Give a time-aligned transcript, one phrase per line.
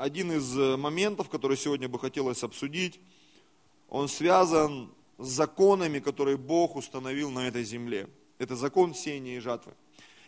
[0.00, 3.00] один из э, моментов, который сегодня бы хотелось обсудить,
[3.90, 8.08] он связан с законами, которые Бог установил на этой земле.
[8.38, 9.74] Это закон сеяния и жатвы.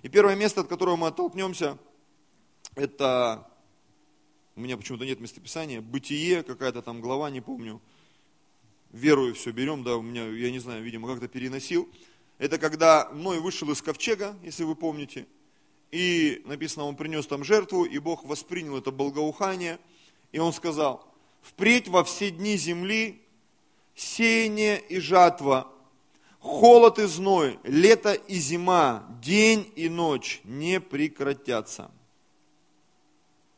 [0.02, 1.78] И первое место, от которого мы оттолкнемся,
[2.74, 3.48] это,
[4.56, 7.80] у меня почему-то нет местописания, бытие, какая-то там глава, не помню,
[8.90, 11.88] верую все берем, да, у меня, я не знаю, видимо, как-то переносил.
[12.36, 15.26] Это когда Ной вышел из ковчега, если вы помните,
[15.92, 19.78] и написано, он принес там жертву, и Бог воспринял это благоухание,
[20.32, 21.06] и он сказал,
[21.42, 23.22] впредь во все дни земли
[23.94, 25.70] сеяние и жатва,
[26.40, 31.90] холод и зной, лето и зима, день и ночь не прекратятся.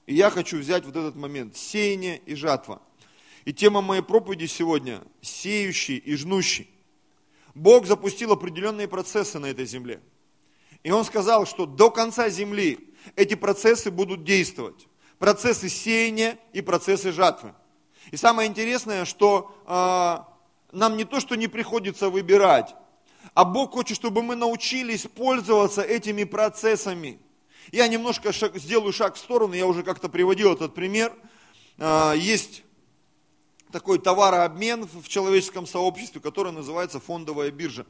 [0.07, 2.83] И я хочу взять вот этот момент, сеяние и жатва.
[3.45, 6.69] И тема моей проповеди сегодня– сеющий и жнущий.
[7.55, 10.01] Бог запустил определенные процессы на этой земле.
[10.85, 12.79] И Он сказал, что до конца земли
[13.17, 14.87] эти процессы будут действовать.
[15.19, 17.55] Процессы сеяния и процессы жатвы.
[18.11, 22.75] И самое интересное, что э, нам не то, что не приходится выбирать,
[23.33, 27.19] а Бог хочет, чтобы мы научились пользоваться этими процессами.
[27.73, 31.15] Я немножко шаг, сделаю шаг в сторону, я уже как-то приводил этот пример.
[31.79, 32.63] Э, есть
[33.73, 37.87] такой товарообмен в человеческом сообществе, который называется фондовая биржа.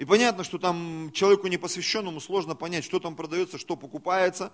[0.00, 4.50] И понятно, что там человеку непосвященному сложно понять, что там продается, что покупается,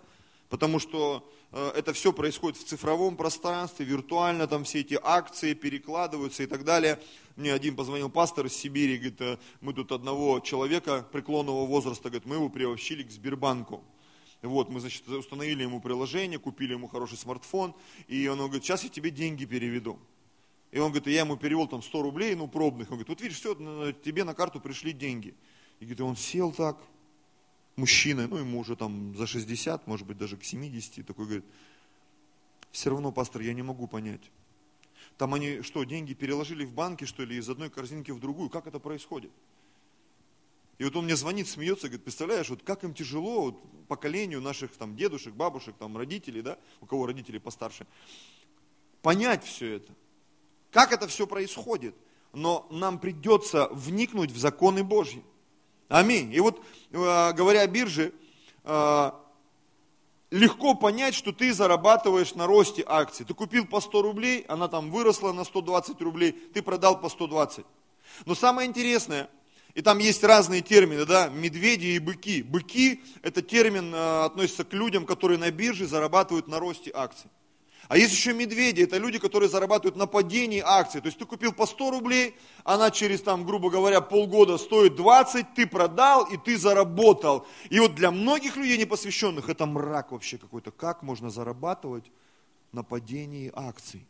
[0.48, 6.42] потому что э, это все происходит в цифровом пространстве, виртуально, там все эти акции перекладываются
[6.42, 6.98] и так далее.
[7.36, 12.26] Мне один позвонил пастор из Сибири, говорит, «Э, мы тут одного человека преклонного возраста, говорит,
[12.26, 13.84] мы его приобщили к Сбербанку.
[14.42, 17.72] Вот, мы, значит, установили ему приложение, купили ему хороший смартфон,
[18.08, 20.00] и он говорит, сейчас я тебе деньги переведу.
[20.76, 22.90] И он говорит, я ему перевел там 100 рублей, ну, пробных.
[22.90, 23.54] Он говорит, вот видишь, все,
[24.04, 25.34] тебе на карту пришли деньги.
[25.80, 26.76] И говорит, он сел так,
[27.76, 31.46] мужчина, ну, ему уже там за 60, может быть, даже к 70, такой говорит,
[32.72, 34.20] все равно, пастор, я не могу понять.
[35.16, 38.50] Там они что, деньги переложили в банки, что ли, из одной корзинки в другую?
[38.50, 39.30] Как это происходит?
[40.76, 44.72] И вот он мне звонит, смеется, говорит, представляешь, вот как им тяжело вот, поколению наших
[44.72, 47.86] там дедушек, бабушек, там родителей, да, у кого родители постарше,
[49.00, 49.94] понять все это.
[50.70, 51.94] Как это все происходит?
[52.32, 55.24] Но нам придется вникнуть в законы Божьи.
[55.88, 56.32] Аминь.
[56.34, 58.12] И вот, э, говоря о бирже,
[58.64, 59.10] э,
[60.30, 63.24] легко понять, что ты зарабатываешь на росте акций.
[63.24, 67.64] Ты купил по 100 рублей, она там выросла на 120 рублей, ты продал по 120.
[68.24, 69.30] Но самое интересное,
[69.74, 72.42] и там есть разные термины, да, медведи и быки.
[72.42, 77.30] Быки, это термин э, относится к людям, которые на бирже зарабатывают на росте акций.
[77.88, 81.00] А есть еще медведи, это люди, которые зарабатывают на падении акций.
[81.00, 85.54] То есть ты купил по 100 рублей, она через, там, грубо говоря, полгода стоит 20,
[85.54, 87.46] ты продал и ты заработал.
[87.70, 90.72] И вот для многих людей непосвященных это мрак вообще какой-то.
[90.72, 92.10] Как можно зарабатывать
[92.72, 94.04] на падении акций?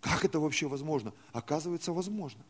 [0.00, 1.12] Как это вообще возможно?
[1.32, 2.42] Оказывается, возможно.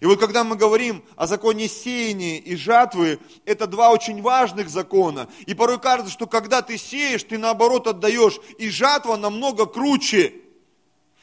[0.00, 5.28] И вот когда мы говорим о законе сеяния и жатвы, это два очень важных закона.
[5.46, 10.32] И порой кажется, что когда ты сеешь, ты наоборот отдаешь, и жатва намного круче.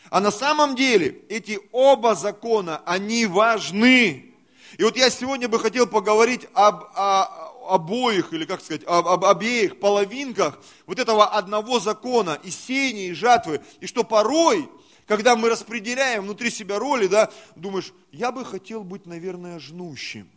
[0.09, 4.33] А на самом деле эти оба закона, они важны.
[4.77, 9.25] И вот я сегодня бы хотел поговорить об, о, обоих, или как сказать, об, об
[9.25, 13.61] обеих половинках вот этого одного закона, и сеяния, и жатвы.
[13.79, 14.69] И что порой
[15.11, 20.29] когда мы распределяем внутри себя роли, да, думаешь, я бы хотел быть, наверное, жнущим.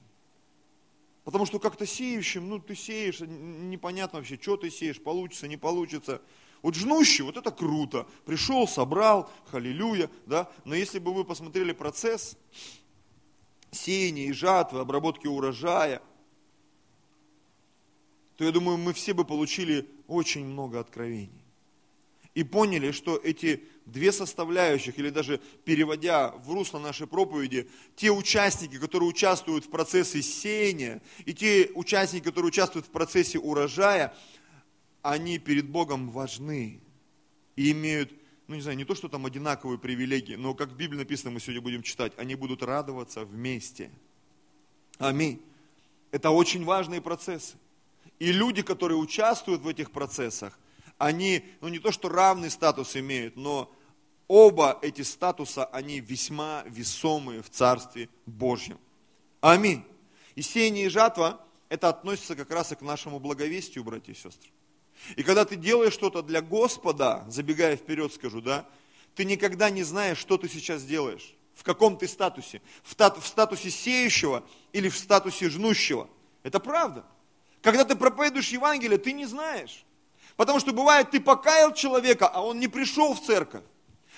[1.22, 6.20] Потому что как-то сеющим, ну ты сеешь, непонятно вообще, что ты сеешь, получится, не получится.
[6.60, 8.08] Вот жнущий, вот это круто.
[8.24, 10.50] Пришел, собрал, халилюя, да.
[10.64, 12.36] Но если бы вы посмотрели процесс
[13.70, 16.02] сеяния и жатвы, обработки урожая,
[18.36, 21.44] то я думаю, мы все бы получили очень много откровений
[22.34, 28.78] и поняли, что эти две составляющих, или даже переводя в русло нашей проповеди, те участники,
[28.78, 34.14] которые участвуют в процессе сеяния, и те участники, которые участвуют в процессе урожая,
[35.02, 36.80] они перед Богом важны
[37.56, 38.10] и имеют,
[38.48, 41.40] ну не знаю, не то, что там одинаковые привилегии, но как в Библии написано, мы
[41.40, 43.90] сегодня будем читать, они будут радоваться вместе.
[44.98, 45.42] Аминь.
[46.10, 47.56] Это очень важные процессы.
[48.18, 50.58] И люди, которые участвуют в этих процессах,
[51.04, 53.70] они, ну не то что равный статус имеют, но
[54.26, 58.78] оба эти статуса, они весьма весомые в Царстве Божьем.
[59.40, 59.84] Аминь.
[60.34, 64.50] И сеяние и жатва, это относится как раз и к нашему благовестию, братья и сестры.
[65.16, 68.66] И когда ты делаешь что-то для Господа, забегая вперед скажу, да,
[69.14, 72.92] ты никогда не знаешь, что ты сейчас делаешь, в каком ты статусе, в
[73.26, 74.42] статусе сеющего
[74.72, 76.08] или в статусе жнущего.
[76.42, 77.04] Это правда.
[77.60, 79.83] Когда ты проповедуешь Евангелие, ты не знаешь,
[80.36, 83.62] Потому что бывает, ты покаял человека, а он не пришел в церковь.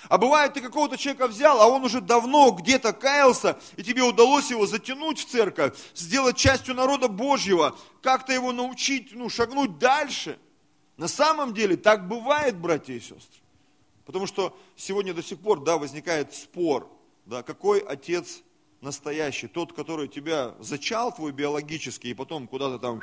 [0.09, 4.49] А бывает, ты какого-то человека взял, а он уже давно где-то каялся, и тебе удалось
[4.51, 10.39] его затянуть в церковь, сделать частью народа Божьего, как-то его научить, ну, шагнуть дальше.
[10.97, 13.41] На самом деле так бывает, братья и сестры.
[14.05, 16.89] Потому что сегодня до сих пор, да, возникает спор,
[17.25, 18.41] да, какой отец
[18.81, 23.01] настоящий, тот, который тебя зачал, твой биологический, и потом куда-то там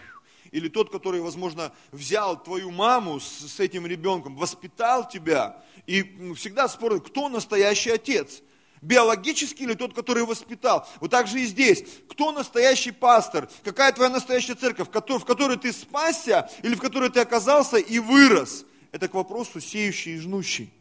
[0.55, 6.69] или тот, который, возможно, взял твою маму с, с этим ребенком, воспитал тебя, и всегда
[6.69, 8.41] спорят, кто настоящий отец.
[8.81, 10.87] Биологический или тот, который воспитал.
[11.01, 11.85] Вот так же и здесь.
[12.09, 13.51] Кто настоящий пастор?
[13.65, 18.65] Какая твоя настоящая церковь, в которой ты спасся или в которой ты оказался и вырос?
[18.93, 20.73] Это к вопросу сеющий и жнущий.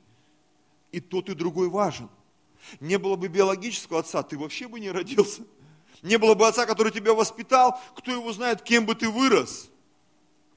[0.92, 2.10] И тот, и другой важен.
[2.80, 5.42] Не было бы биологического отца, ты вообще бы не родился
[6.03, 9.69] не было бы отца, который тебя воспитал, кто его знает, кем бы ты вырос.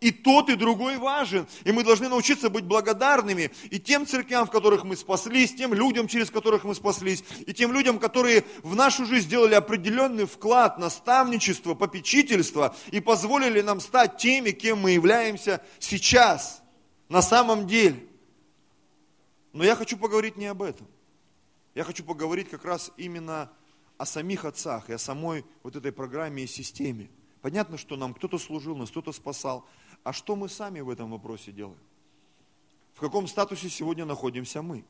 [0.01, 1.47] И тот, и другой важен.
[1.65, 6.07] И мы должны научиться быть благодарными и тем церквям, в которых мы спаслись, тем людям,
[6.07, 11.75] через которых мы спаслись, и тем людям, которые в нашу жизнь сделали определенный вклад, наставничество,
[11.75, 16.63] попечительство и позволили нам стать теми, кем мы являемся сейчас,
[17.09, 18.05] на самом деле.
[19.55, 20.87] Но я хочу поговорить не об этом.
[21.75, 23.49] Я хочу поговорить как раз именно о
[23.99, 27.11] о самих отцах и о самой вот этой программе и системе.
[27.41, 29.67] Понятно, что нам кто-то служил, нас кто-то спасал.
[30.03, 31.79] А что мы сами в этом вопросе делаем?
[32.95, 34.85] В каком статусе сегодня находимся мы?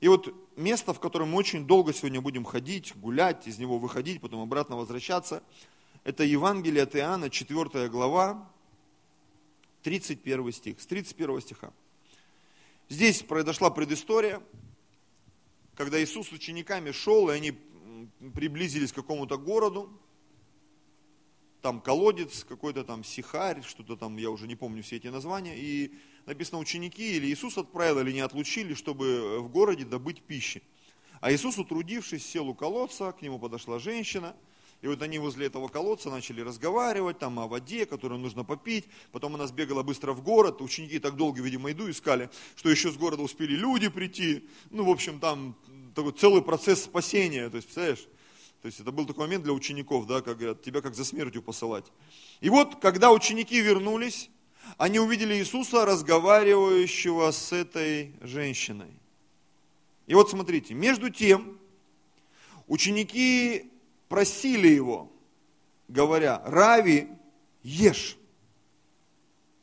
[0.00, 4.20] И вот место, в котором мы очень долго сегодня будем ходить, гулять, из него выходить,
[4.20, 5.42] потом обратно возвращаться,
[6.04, 8.48] это Евангелие от Иоанна, 4 глава,
[9.82, 11.72] 31 стих, с 31 стиха.
[12.88, 14.40] Здесь произошла предыстория,
[15.74, 17.52] когда Иисус с учениками шел, и они
[18.34, 19.90] приблизились к какому-то городу,
[21.60, 25.92] там колодец, какой-то там сихарь, что-то там, я уже не помню все эти названия, и
[26.26, 30.62] написано ученики или Иисус отправил, или не отлучили, чтобы в городе добыть пищи.
[31.20, 34.36] А Иисус, утрудившись, сел у колодца, к нему подошла женщина,
[34.80, 38.84] и вот они возле этого колодца начали разговаривать там о воде, которую нужно попить.
[39.10, 40.62] Потом она сбегала быстро в город.
[40.62, 44.48] Ученики так долго, видимо, еду искали, что еще с города успели люди прийти.
[44.70, 45.56] Ну, в общем, там
[45.96, 48.06] такой целый процесс спасения, то есть, представляешь?
[48.62, 51.42] То есть это был такой момент для учеников, да, как говорят, тебя как за смертью
[51.42, 51.86] посылать.
[52.40, 54.30] И вот, когда ученики вернулись,
[54.76, 58.90] они увидели Иисуса, разговаривающего с этой женщиной.
[60.06, 61.58] И вот смотрите, между тем,
[62.66, 63.70] ученики
[64.08, 65.12] просили его,
[65.86, 67.08] говоря, Рави,
[67.62, 68.16] ешь.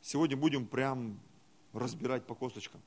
[0.00, 1.20] Сегодня будем прям
[1.72, 2.80] разбирать по косточкам.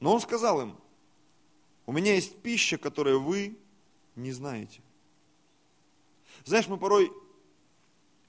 [0.00, 0.76] Но он сказал им,
[1.86, 3.58] у меня есть пища, которую вы
[4.14, 4.80] не знаете.
[6.44, 7.10] Знаешь, мы порой,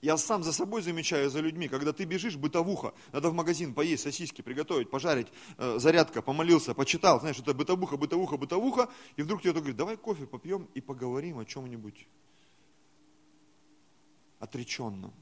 [0.02, 4.04] я сам за собой замечаю, за людьми, когда ты бежишь, бытовуха, надо в магазин поесть,
[4.04, 9.54] сосиски приготовить, пожарить, э, зарядка, помолился, почитал, знаешь, это бытовуха, бытовуха, бытовуха, и вдруг тебе
[9.54, 12.08] говорит, давай кофе попьем и поговорим о чем-нибудь
[14.40, 15.14] отреченном.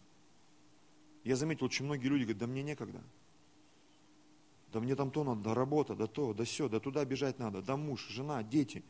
[1.24, 3.02] Я заметил, очень многие люди говорят, да мне некогда
[4.72, 7.62] да мне там то надо, да работа, да то, да все, да туда бежать надо,
[7.62, 8.84] да муж, жена, дети.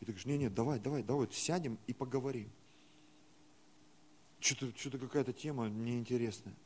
[0.00, 2.50] И ты говоришь, не, нет, давай, давай, давай, сядем и поговорим.
[4.40, 6.56] Что-то что какая-то тема неинтересная.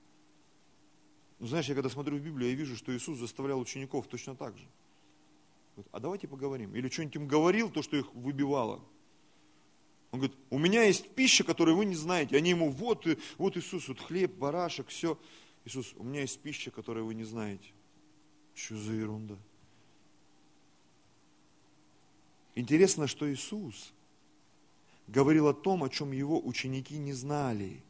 [1.41, 4.57] Ну, знаешь, я когда смотрю в Библию, я вижу, что Иисус заставлял учеников точно так
[4.57, 4.67] же.
[5.91, 6.75] А давайте поговорим.
[6.77, 8.81] Или что-нибудь им говорил, то, что их выбивало.
[10.13, 12.37] Он говорит, у меня есть пища, которую вы не знаете.
[12.37, 13.05] Они ему, вот,
[13.37, 15.19] вот Иисус, вот хлеб, барашек, все.
[15.65, 17.73] Иисус, у меня есть пища, которую вы не знаете.
[18.55, 19.37] Что за ерунда?
[22.55, 23.93] Интересно, что Иисус
[25.07, 27.83] говорил о том, о чем его ученики не знали,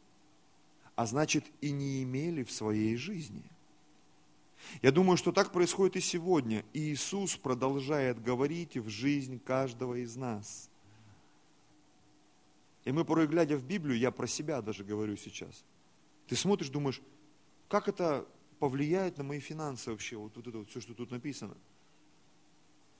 [0.95, 3.43] а значит и не имели в своей жизни.
[4.81, 6.63] Я думаю, что так происходит и сегодня.
[6.73, 10.69] И Иисус продолжает говорить в жизнь каждого из нас.
[12.83, 15.63] И мы порой, глядя в Библию, я про себя даже говорю сейчас,
[16.27, 17.01] ты смотришь, думаешь,
[17.67, 18.27] как это
[18.59, 21.55] повлияет на мои финансы вообще, вот, вот это вот все, что тут написано.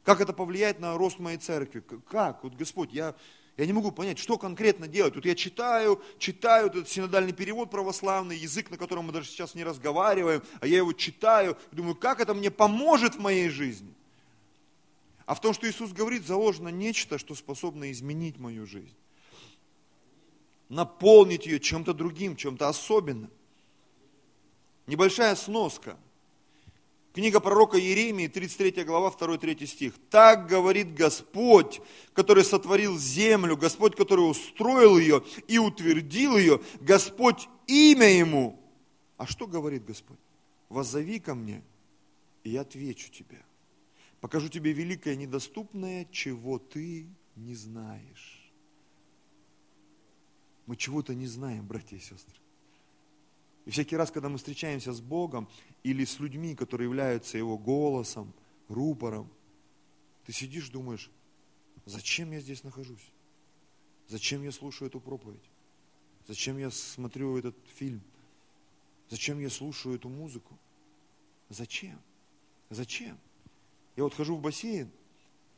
[0.04, 1.82] Как это повлияет на рост моей церкви?
[2.10, 2.44] Как?
[2.44, 3.16] Вот, Господь, я,
[3.58, 5.16] я не могу понять, что конкретно делать.
[5.16, 9.64] Вот я читаю, читаю этот синодальный перевод православный, язык, на котором мы даже сейчас не
[9.64, 13.94] разговариваем, а я его читаю, думаю, как это мне поможет в моей жизни?
[15.26, 18.96] А в том, что Иисус говорит, заложено нечто, что способно изменить мою жизнь.
[20.68, 23.32] Наполнить ее чем-то другим, чем-то особенным.
[24.86, 25.98] Небольшая сноска.
[27.16, 29.94] Книга пророка Иеремии, 33 глава, 2-3 стих.
[30.12, 31.82] «Так говорит Господь,
[32.14, 38.60] который сотворил землю, Господь, который устроил ее и утвердил ее, Господь имя Ему».
[39.18, 40.20] А что говорит Господь?
[40.70, 41.64] воззови ко мне,
[42.44, 43.42] и я отвечу тебе.
[44.20, 48.52] Покажу тебе великое недоступное, чего ты не знаешь.
[50.66, 52.36] Мы чего-то не знаем, братья и сестры.
[53.66, 55.48] И всякий раз, когда мы встречаемся с Богом
[55.84, 58.32] или с людьми, которые являются Его голосом,
[58.68, 59.30] рупором,
[60.26, 61.10] ты сидишь, думаешь,
[61.86, 63.12] зачем я здесь нахожусь?
[64.08, 65.50] Зачем я слушаю эту проповедь?
[66.28, 68.02] Зачем я смотрю этот фильм?
[69.10, 70.58] Зачем я слушаю эту музыку?
[71.50, 72.00] Зачем?
[72.70, 73.18] Зачем?
[73.96, 74.90] Я вот хожу в бассейн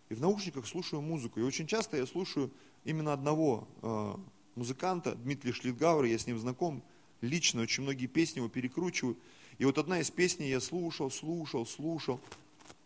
[0.09, 1.39] и в наушниках слушаю музыку.
[1.39, 2.51] И очень часто я слушаю
[2.83, 4.15] именно одного э,
[4.55, 6.83] музыканта, Дмитрия Шлитгауэр, я с ним знаком
[7.21, 9.17] лично, очень многие песни его перекручиваю.
[9.57, 12.19] И вот одна из песней я слушал, слушал, слушал.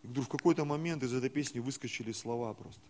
[0.03, 2.81] И вдруг в какой-то момент из этой песни выскочили слова просто.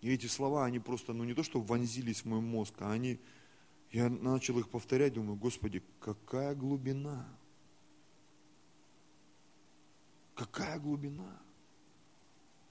[0.00, 3.18] И эти слова, они просто, ну не то, что вонзились в мой мозг, а они,
[3.90, 7.26] я начал их повторять, думаю, Господи, какая глубина.
[10.34, 11.40] Какая глубина.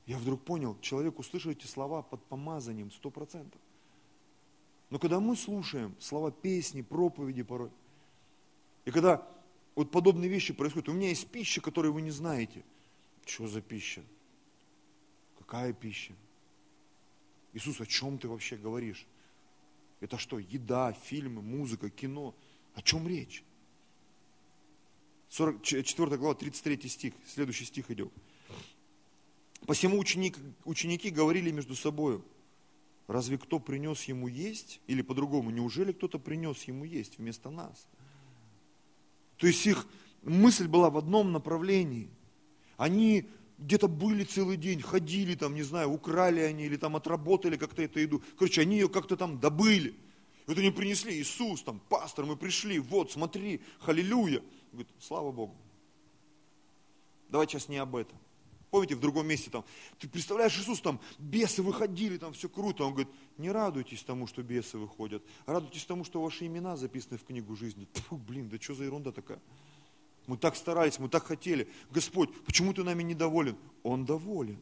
[0.05, 3.59] Я вдруг понял, человек услышал эти слова под помазанием, сто процентов.
[4.95, 7.69] Но когда мы слушаем слова песни, проповеди порой,
[8.85, 9.27] и когда
[9.75, 12.63] вот подобные вещи происходят, у меня есть пища, которую вы не знаете.
[13.25, 14.03] Что за пища?
[15.37, 16.13] Какая пища?
[17.51, 19.05] Иисус, о чем ты вообще говоришь?
[19.99, 22.33] Это что, еда, фильмы, музыка, кино?
[22.73, 23.43] О чем речь?
[25.27, 28.13] 44 глава, 33 стих, следующий стих идет.
[29.65, 32.21] Посему ученик, ученики говорили между собой,
[33.07, 34.81] разве кто принес ему есть?
[34.88, 37.88] Или по-другому, неужели кто-то принес ему есть вместо нас?
[39.38, 39.88] То есть их
[40.24, 42.09] мысль была в одном направлении.
[42.77, 47.81] Они где-то были целый день, ходили там, не знаю, украли они или там отработали как-то
[47.81, 48.24] эту еду.
[48.38, 49.89] Короче, они ее как-то там добыли.
[49.89, 54.41] И вот они принесли, Иисус, там, пастор, мы пришли, вот, смотри, халилюя.
[54.71, 55.55] Говорит, слава Богу.
[57.29, 58.17] Давай сейчас не об этом.
[58.72, 59.63] Помните, в другом месте там,
[60.00, 62.84] ты представляешь, Иисус, там, бесы выходили, там все круто.
[62.84, 67.24] Он говорит, не радуйтесь тому, что бесы выходят, радуйтесь тому, что ваши имена записаны в
[67.24, 67.88] книгу жизни.
[67.93, 69.39] Фу, блин, да что за ерунда такая?
[70.27, 71.67] Мы так старались, мы так хотели.
[71.91, 73.55] Господь, почему ты нами недоволен?
[73.84, 74.57] Он доволен.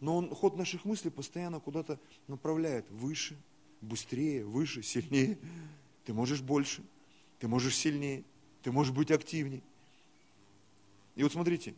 [0.00, 2.90] Но он ход наших мыслей постоянно куда-то направляет.
[2.90, 3.36] Выше,
[3.80, 5.38] быстрее, выше, сильнее.
[6.04, 6.82] Ты можешь больше,
[7.38, 8.24] ты можешь сильнее,
[8.62, 9.62] ты можешь быть активнее.
[11.14, 11.74] И вот смотрите,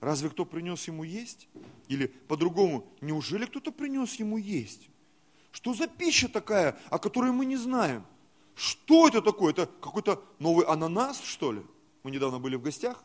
[0.00, 1.48] разве кто принес ему есть?
[1.88, 4.88] Или по-другому, неужели кто-то принес ему есть?
[5.52, 8.04] Что за пища такая, о которой мы не знаем?
[8.54, 9.52] Что это такое?
[9.52, 11.62] Это какой-то новый ананас, что ли?
[12.02, 13.02] Мы недавно были в гостях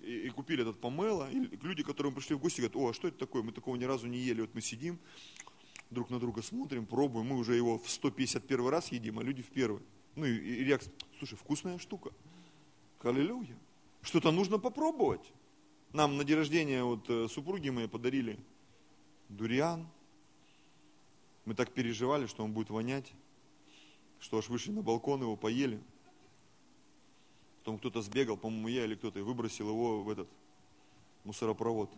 [0.00, 1.30] и, и купили этот помело.
[1.30, 3.42] И люди, которые пришли в гости, говорят, о, а что это такое?
[3.42, 4.40] Мы такого ни разу не ели.
[4.40, 4.98] Вот мы сидим,
[5.90, 7.26] друг на друга смотрим, пробуем.
[7.26, 9.82] Мы уже его в 151 раз едим, а люди в первый.
[10.16, 12.10] Ну и, и реакция, слушай, вкусная штука.
[13.02, 13.56] Аллилуйя.
[14.02, 15.32] Что-то нужно попробовать.
[15.92, 18.38] Нам на день рождения вот э, супруги мои подарили
[19.28, 19.86] дуриан.
[21.44, 23.12] Мы так переживали, что он будет вонять
[24.20, 25.80] что аж вышли на балкон, его поели.
[27.58, 30.28] Потом кто-то сбегал, по-моему, я или кто-то, и выбросил его в этот
[31.24, 31.90] мусоропровод.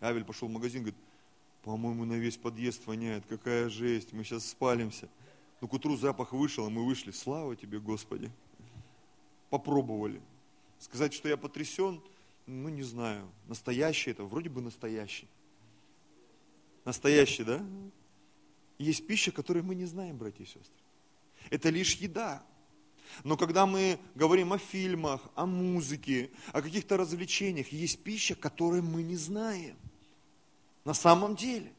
[0.00, 1.00] Авель пошел в магазин, говорит,
[1.62, 5.08] по-моему, на весь подъезд воняет, какая жесть, мы сейчас спалимся.
[5.60, 7.10] Но к утру запах вышел, и мы вышли.
[7.10, 8.30] Слава тебе, Господи.
[9.50, 10.22] Попробовали.
[10.78, 12.00] Сказать, что я потрясен,
[12.46, 13.28] ну не знаю.
[13.46, 15.28] Настоящий это, вроде бы настоящий.
[16.84, 17.64] Настоящий, да?
[18.78, 20.82] Есть пища, которую мы не знаем, братья и сестры.
[21.50, 22.42] Это лишь еда.
[23.24, 29.02] Но когда мы говорим о фильмах, о музыке, о каких-то развлечениях, есть пища, которую мы
[29.02, 29.76] не знаем.
[30.84, 31.72] На самом деле.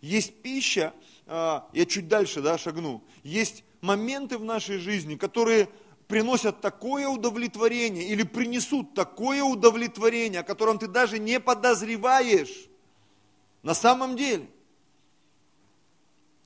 [0.00, 0.94] Есть пища,
[1.26, 5.68] а, я чуть дальше да, шагну, есть моменты в нашей жизни, которые
[6.08, 12.66] приносят такое удовлетворение или принесут такое удовлетворение, о котором ты даже не подозреваешь.
[13.62, 14.48] На самом деле.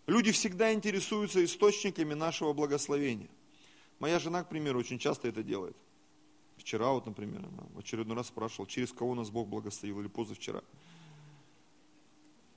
[0.08, 3.28] Люди всегда интересуются источниками нашего благословения.
[4.00, 5.76] Моя жена, к примеру, очень часто это делает.
[6.56, 10.62] Вчера вот, например, она в очередной раз спрашивала, через кого нас Бог благословил, или позавчера.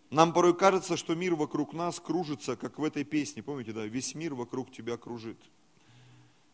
[0.09, 3.43] Нам порой кажется, что мир вокруг нас кружится, как в этой песне.
[3.43, 5.37] Помните, да, весь мир вокруг тебя кружит.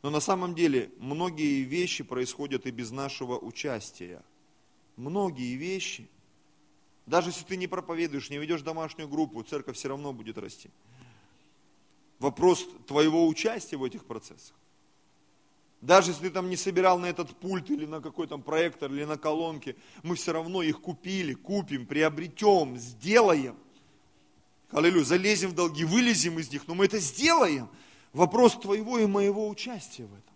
[0.02, 4.24] Но на самом деле многие вещи происходят и без нашего участия.
[4.96, 6.10] Многие вещи–
[7.06, 10.70] даже если ты не проповедуешь, не ведешь домашнюю группу, церковь все равно будет расти.
[12.20, 14.56] Вопрос твоего участия в этих процессах.
[15.82, 19.04] Даже если ты там не собирал на этот пульт или на какой там проектор или
[19.04, 23.58] на колонке, мы все равно их купили, купим, приобретем, сделаем.
[24.70, 27.68] Аллилуйя, залезем в долги, вылезем из них, но мы это сделаем.
[28.14, 30.32] Вопрос твоего и моего участия в этом.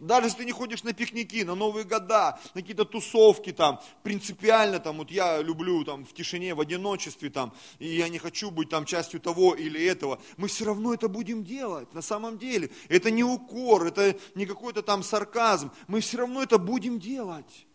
[0.00, 4.80] даже если ты не ходишь на пикники, на Новые года, на какие-то тусовки там, принципиально
[4.80, 8.70] там, вот я люблю там в тишине, в одиночестве там, и я не хочу быть
[8.70, 12.70] там частью того или этого, мы все равно это будем делать, на самом деле.
[12.88, 17.66] Это не укор, это не какой-то там сарказм, мы все равно это будем делать.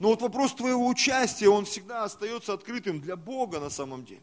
[0.00, 4.22] Но вот вопрос твоего участия, он всегда остается открытым для Бога на самом деле.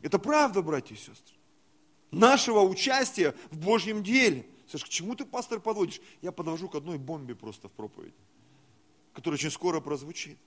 [0.00, 1.36] Это правда, братья и сестры.
[2.12, 4.46] Нашего участия в Божьем деле.
[4.68, 6.00] Слышь, к чему ты, пастор, подводишь?
[6.20, 8.14] Я подвожу к одной бомбе просто в проповеди,
[9.14, 10.38] которая очень скоро прозвучит.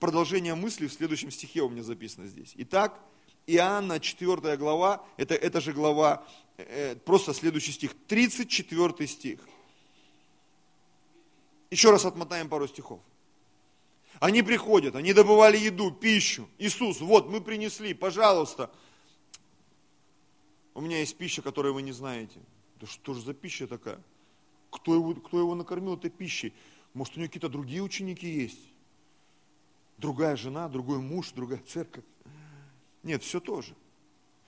[0.00, 2.52] Продолжение мысли в следующем стихе у меня записано здесь.
[2.56, 3.00] Итак,
[3.46, 6.26] Иоанна 4 глава, это, это же глава,
[6.56, 9.40] э, просто следующий стих, 34 стих.
[11.70, 13.00] Еще раз отмотаем пару стихов.
[14.20, 16.48] Они приходят, они добывали еду, пищу.
[16.58, 18.70] Иисус, вот мы принесли, пожалуйста.
[20.78, 22.38] У меня есть пища, которую вы не знаете.
[22.80, 23.98] Да что же за пища такая?
[24.70, 26.54] Кто его, кто его накормил этой пищей?
[26.94, 28.60] Может, у него какие-то другие ученики есть?
[29.96, 32.04] Другая жена, другой муж, другая церковь?
[33.02, 33.74] Нет, все то же.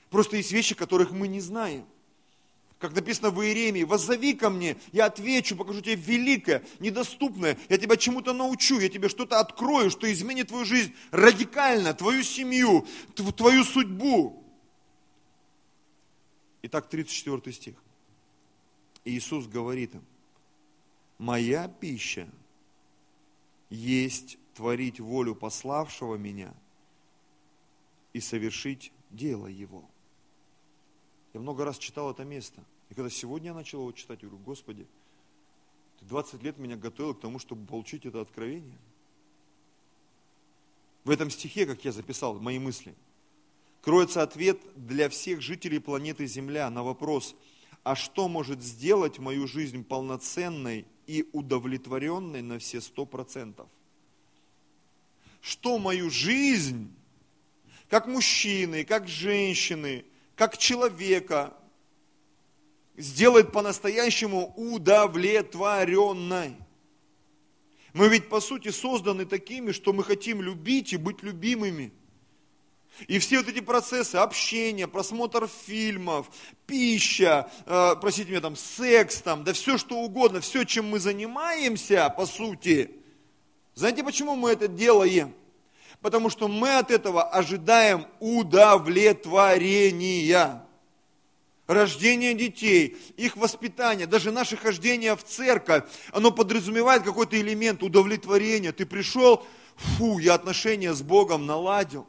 [0.08, 1.84] Просто есть вещи, которых мы не знаем
[2.78, 7.98] как написано в Иеремии, «Воззови ко мне, я отвечу, покажу тебе великое, недоступное, я тебя
[7.98, 12.86] чему-то научу, я тебе что-то открою, что изменит твою жизнь радикально, твою семью,
[13.36, 14.39] твою судьбу».
[16.62, 17.74] Итак, 34 стих.
[19.04, 20.04] Иисус говорит им,
[21.18, 22.28] «Моя пища
[23.70, 26.54] есть творить волю пославшего меня
[28.12, 29.84] и совершить дело его».
[31.32, 32.62] Я много раз читал это место.
[32.90, 34.86] И когда сегодня я начал его читать, я говорю, Господи,
[36.00, 38.78] ты 20 лет меня готовил к тому, чтобы получить это откровение.
[41.04, 42.94] В этом стихе, как я записал, мои мысли,
[43.80, 47.34] кроется ответ для всех жителей планеты Земля на вопрос,
[47.82, 53.68] а что может сделать мою жизнь полноценной и удовлетворенной на все сто процентов?
[55.40, 56.92] Что мою жизнь,
[57.88, 60.04] как мужчины, как женщины,
[60.36, 61.54] как человека,
[62.96, 66.56] сделает по-настоящему удовлетворенной.
[67.92, 71.92] Мы ведь по сути созданы такими, что мы хотим любить и быть любимыми.
[73.08, 76.26] И все вот эти процессы общения, просмотр фильмов,
[76.66, 82.12] пища, э, простите меня, там, секс, там, да все что угодно, все, чем мы занимаемся,
[82.16, 82.90] по сути.
[83.74, 85.34] Знаете, почему мы это делаем?
[86.00, 90.64] потому что мы от этого ожидаем удовлетворения.
[91.66, 98.72] Рождение детей, их воспитание, даже наше хождение в церковь, оно подразумевает какой-то элемент удовлетворения.
[98.72, 102.08] Ты пришел, фу, я отношения с Богом наладил.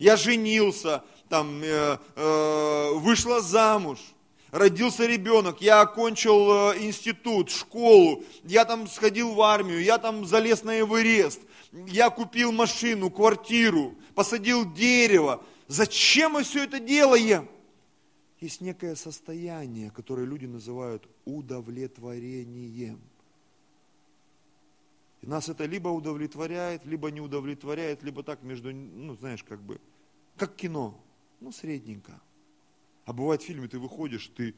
[0.00, 3.98] Я женился, там, э, э, вышла замуж,
[4.50, 10.64] родился ребенок, я окончил э, институт, школу, я там сходил в армию, я там залез
[10.64, 11.42] на Эверест,
[11.86, 15.44] я купил машину, квартиру, посадил дерево.
[15.68, 17.46] Зачем мы все это делаем?
[18.40, 23.02] Есть некое состояние, которое люди называют удовлетворением.
[25.20, 29.78] И нас это либо удовлетворяет, либо не удовлетворяет, либо так между, ну знаешь, как бы,
[30.40, 30.98] как кино,
[31.40, 32.18] ну средненько.
[33.04, 34.54] А бывает в фильме ты выходишь, ты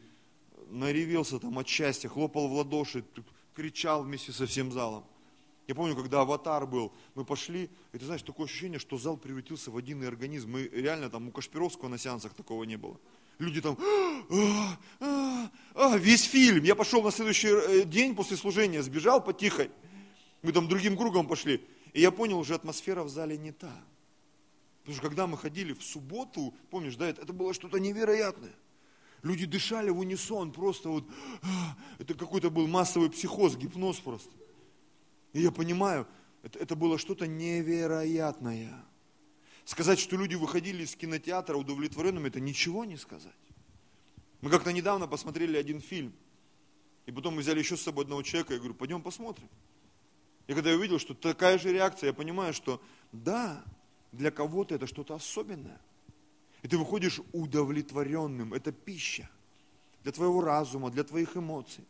[0.68, 3.04] наревелся там от счастья, хлопал в ладоши,
[3.52, 5.04] кричал вместе со всем залом.
[5.66, 9.72] Я помню, когда аватар был, мы пошли, и ты знаешь, такое ощущение, что зал превратился
[9.72, 10.52] в единый организм.
[10.52, 13.00] Мы реально там у Кашпировского на сеансах такого не было.
[13.40, 16.62] Люди там, а, а, а, весь фильм.
[16.62, 19.66] Я пошел на следующий э, день после служения, сбежал потихо.
[20.42, 21.60] Мы там другим кругом пошли.
[21.92, 23.72] И я понял, уже атмосфера в зале не та.
[24.82, 28.52] Потому что когда мы ходили в субботу, помнишь, да, это, это было что-то невероятное.
[29.22, 31.04] Люди дышали в унисон, просто вот,
[32.00, 34.32] это какой-то был массовый психоз, гипноз просто.
[35.32, 36.08] И я понимаю,
[36.42, 38.74] это, это было что-то невероятное.
[39.64, 43.32] Сказать, что люди выходили из кинотеатра удовлетворенными, это ничего не сказать.
[44.40, 46.12] Мы как-то недавно посмотрели один фильм,
[47.06, 49.48] и потом мы взяли еще с собой одного человека, я говорю, пойдем посмотрим.
[50.48, 53.64] И когда я увидел, что такая же реакция, я понимаю, что да,
[54.12, 55.80] для кого-то это что-то особенное.
[56.62, 59.28] И ты выходишь удовлетворенным, это пища
[60.02, 61.84] для твоего разума, для твоих эмоций.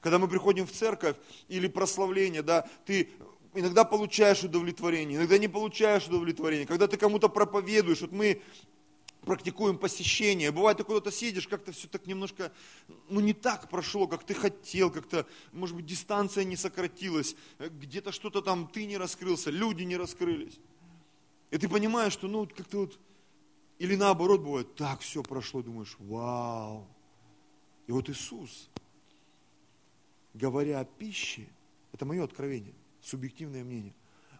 [0.00, 1.16] Когда мы приходим в церковь
[1.48, 3.10] или прославление, да, ты
[3.54, 6.66] иногда получаешь удовлетворение, иногда не получаешь удовлетворение.
[6.66, 8.40] Когда ты кому-то проповедуешь, вот мы
[9.22, 10.50] практикуем посещение.
[10.50, 12.52] Бывает, ты куда-то сидишь, как-то все так немножко,
[13.08, 18.40] ну не так прошло, как ты хотел, как-то, может быть, дистанция не сократилась, где-то что-то
[18.40, 20.58] там ты не раскрылся, люди не раскрылись.
[21.50, 22.98] И ты понимаешь, что ну как-то вот,
[23.78, 26.86] или наоборот бывает, так все прошло, думаешь, вау.
[27.86, 28.68] И вот Иисус,
[30.34, 31.48] говоря о пище,
[31.92, 33.94] это мое откровение, субъективное мнение,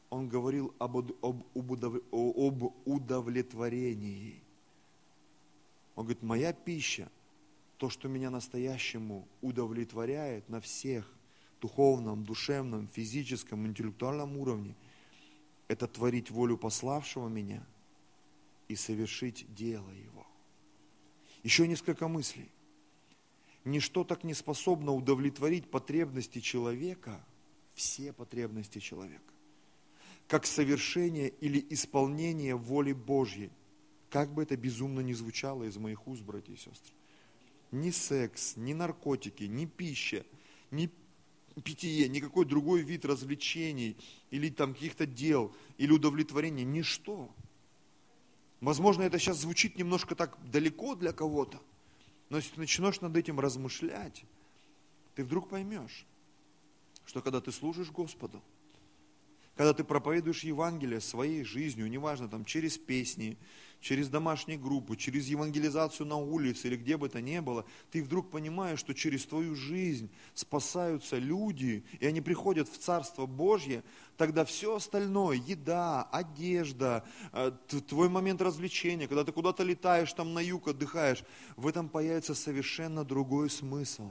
[0.08, 4.42] он говорил об, об, об удовлетворении.
[5.94, 7.10] Он говорит, моя пища,
[7.78, 11.10] то, что меня настоящему удовлетворяет на всех
[11.60, 14.74] духовном, душевном, физическом, интеллектуальном уровне,
[15.70, 17.64] это творить волю пославшего меня
[18.66, 20.26] и совершить дело его.
[21.44, 22.50] Еще несколько мыслей.
[23.64, 27.24] Ничто так не способно удовлетворить потребности человека,
[27.74, 29.32] все потребности человека,
[30.26, 33.52] как совершение или исполнение воли Божьей,
[34.10, 36.94] как бы это безумно ни звучало из моих уст, братья и сестры.
[37.70, 40.26] Ни секс, ни наркотики, ни пища,
[40.72, 40.90] ни
[41.64, 43.96] питье, никакой другой вид развлечений
[44.30, 47.30] или там каких-то дел, или удовлетворения, ничто.
[48.60, 51.60] Возможно, это сейчас звучит немножко так далеко для кого-то,
[52.28, 54.24] но если ты начнешь над этим размышлять,
[55.14, 56.06] ты вдруг поймешь,
[57.04, 58.42] что когда ты служишь Господу,
[59.60, 63.36] когда ты проповедуешь Евангелие своей жизнью, неважно, там, через песни,
[63.82, 68.30] через домашние группы, через евангелизацию на улице или где бы то ни было, ты вдруг
[68.30, 73.84] понимаешь, что через твою жизнь спасаются люди, и они приходят в Царство Божье,
[74.16, 77.52] тогда все остальное, еда, одежда, э,
[77.86, 81.22] твой момент развлечения, когда ты куда-то летаешь, там на юг отдыхаешь,
[81.56, 84.10] в этом появится совершенно другой смысл.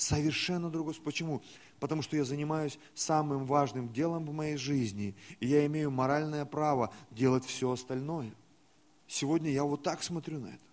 [0.00, 0.94] Совершенно другой.
[1.04, 1.42] Почему?
[1.80, 6.92] потому что я занимаюсь самым важным делом в моей жизни, и я имею моральное право
[7.10, 8.32] делать все остальное.
[9.08, 10.64] Сегодня я вот так смотрю на это.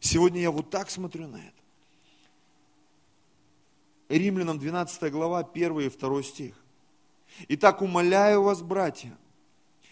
[0.00, 1.52] Сегодня я вот так смотрю на это.
[4.08, 6.54] Римлянам 12 глава, 1 и 2 стих.
[7.48, 9.18] Итак, умоляю вас, братья,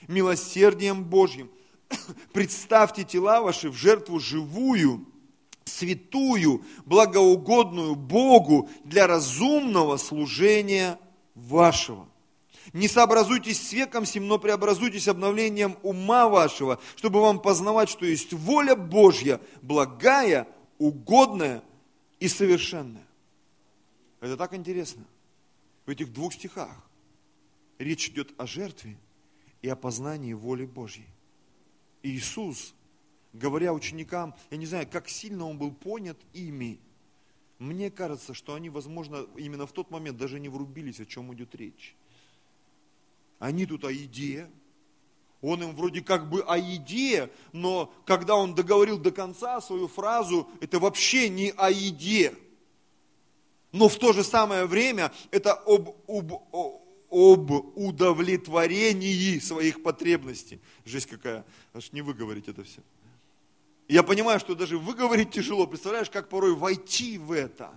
[0.07, 1.51] милосердием Божьим,
[2.33, 5.05] представьте тела ваши в жертву живую,
[5.69, 10.99] святую, благоугодную Богу для разумного служения
[11.35, 12.09] вашего.
[12.73, 18.33] Не сообразуйтесь с веком сим, но преобразуйтесь обновлением ума вашего, чтобы вам познавать, что есть
[18.33, 20.49] воля Божья, благая,
[20.79, 21.63] угодная
[22.19, 23.07] и совершенная.
[24.21, 25.05] Это так интересно.
[25.85, 26.77] В этих двух стихах
[27.79, 28.99] речь идет о жертве
[29.63, 31.07] и о познании воли Божьей.
[32.03, 32.75] Иисус
[33.37, 36.81] говоря ученикам, я не знаю, как сильно он был понят ими.
[37.59, 41.55] Мне кажется, что они, возможно, именно в тот момент даже не врубились, о чем идет
[41.55, 41.97] речь.
[43.39, 44.49] Они тут о еде,
[45.43, 50.49] он им вроде как бы о еде, но когда он договорил до конца свою фразу,
[50.61, 52.35] это вообще не о еде.
[53.73, 56.33] Но в то же самое время это об, об,
[57.11, 60.61] об удовлетворении своих потребностей.
[60.85, 61.45] Жесть какая,
[61.75, 62.81] аж не выговорить это все.
[63.89, 65.67] Я понимаю, что даже выговорить тяжело.
[65.67, 67.73] Представляешь, как порой войти в это.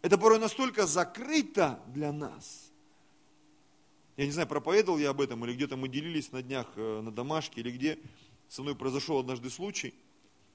[0.00, 2.70] Это порой настолько закрыто для нас.
[4.16, 7.10] Я не знаю, проповедовал я об этом, или где-то мы делились на днях э, на
[7.10, 7.98] домашке, или где.
[8.48, 9.92] Со мной произошел однажды случай,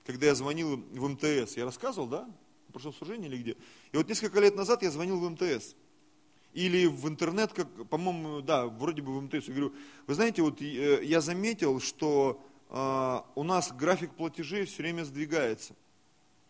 [0.05, 1.57] когда я звонил в МТС.
[1.57, 2.29] Я рассказывал, да?
[2.69, 3.57] В прошлом служении или где?
[3.91, 5.75] И вот несколько лет назад я звонил в МТС.
[6.53, 9.47] Или в интернет, как, по-моему, да, вроде бы в МТС.
[9.47, 9.73] Я говорю,
[10.07, 15.75] вы знаете, вот э, я заметил, что а, у нас график платежей все время сдвигается.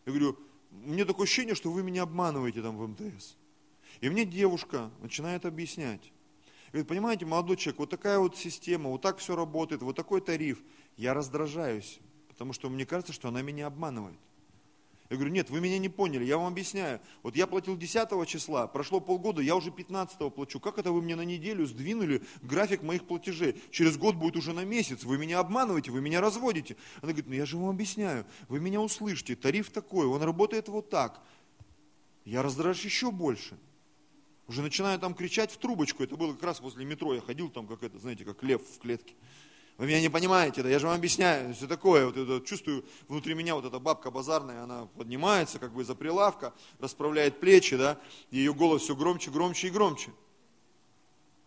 [0.06, 0.38] Я говорю,
[0.72, 3.36] мне такое ощущение, что вы меня обманываете там в МТС.
[4.02, 6.12] И мне девушка начинает объяснять.
[6.72, 10.62] Говорит, понимаете, молодой человек, вот такая вот система, вот так все работает, вот такой тариф.
[10.98, 14.20] Я раздражаюсь, потому что мне кажется, что она меня обманывает.
[15.10, 17.02] Я говорю, нет, вы меня не поняли, я вам объясняю.
[17.24, 20.60] Вот я платил 10 числа, прошло полгода, я уже 15 плачу.
[20.60, 23.60] Как это вы мне на неделю сдвинули график моих платежей?
[23.72, 25.04] Через год будет уже на месяц.
[25.04, 26.78] Вы меня обманываете, вы меня разводите.
[26.98, 30.92] Она говорит, ну я же вам объясняю, вы меня услышите, тариф такой, он работает вот
[30.92, 31.24] так.
[32.24, 33.58] Я раздражаюсь еще больше.
[34.48, 36.04] Уже начинаю там кричать в трубочку.
[36.04, 37.16] Это было как раз возле метро.
[37.16, 39.16] Я ходил там, как это, знаете, как лев в клетке.
[39.80, 42.06] Вы меня не понимаете, да я же вам объясняю, все такое.
[42.06, 46.54] Вот это, чувствую внутри меня вот эта бабка базарная, она поднимается как бы за прилавка,
[46.80, 47.98] расправляет плечи, да,
[48.30, 50.12] ее голос все громче, громче и громче.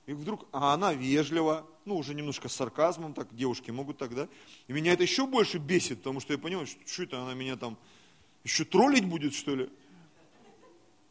[0.06, 4.30] И вдруг, а она вежлива, ну уже немножко с сарказмом, так девушки могут так, да.
[4.66, 7.56] И меня это еще больше бесит, потому что я понимаю, что, что это она меня
[7.56, 7.76] там
[8.44, 9.68] еще троллить будет, что ли.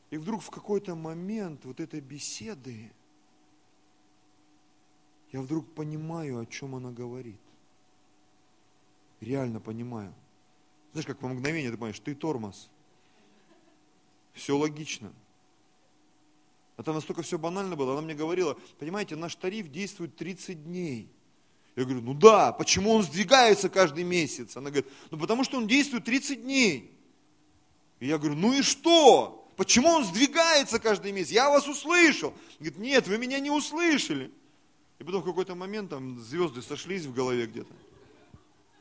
[0.09, 2.91] И вдруг в какой-то момент вот этой беседы,
[5.31, 7.39] я вдруг понимаю, о чем она говорит.
[9.21, 10.13] Реально понимаю.
[10.91, 12.69] Знаешь, как по мгновению ты понимаешь, ты тормоз.
[14.33, 15.13] Все логично.
[16.77, 17.93] Это настолько все банально было.
[17.93, 21.09] Она мне говорила, понимаете, наш тариф действует 30 дней.
[21.75, 24.57] Я говорю, ну да, почему он сдвигается каждый месяц?
[24.57, 26.91] Она говорит, ну потому что он действует 30 дней.
[27.99, 29.47] И я говорю, ну и что?
[29.55, 31.31] Почему он сдвигается каждый месяц?
[31.31, 32.33] Я вас услышал.
[32.59, 34.31] Говорит, нет, вы меня не услышали.
[35.01, 37.73] И потом в какой-то момент там звезды сошлись в голове где-то.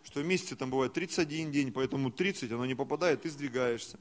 [0.03, 3.99] Что в месяце там бывает 31 день, поэтому 30 оно не попадает, ты сдвигаешься.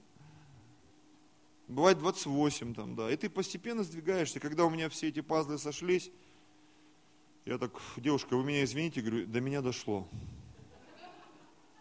[1.69, 3.09] Бывает 28 там, да.
[3.09, 4.41] И ты постепенно сдвигаешься.
[4.41, 6.11] Когда у меня все эти пазлы сошлись,
[7.45, 10.05] я так, девушка, вы меня извините, говорю, до меня дошло.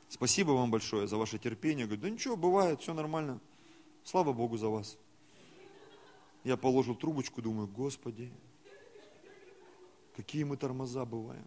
[0.08, 1.86] Спасибо вам большое за ваше терпение.
[1.86, 3.40] Говорю, да ничего, бывает, все нормально.
[4.04, 4.98] Слава Богу за вас.
[6.44, 8.30] Я положил трубочку, думаю, Господи,
[10.18, 11.46] какие мы тормоза бываем.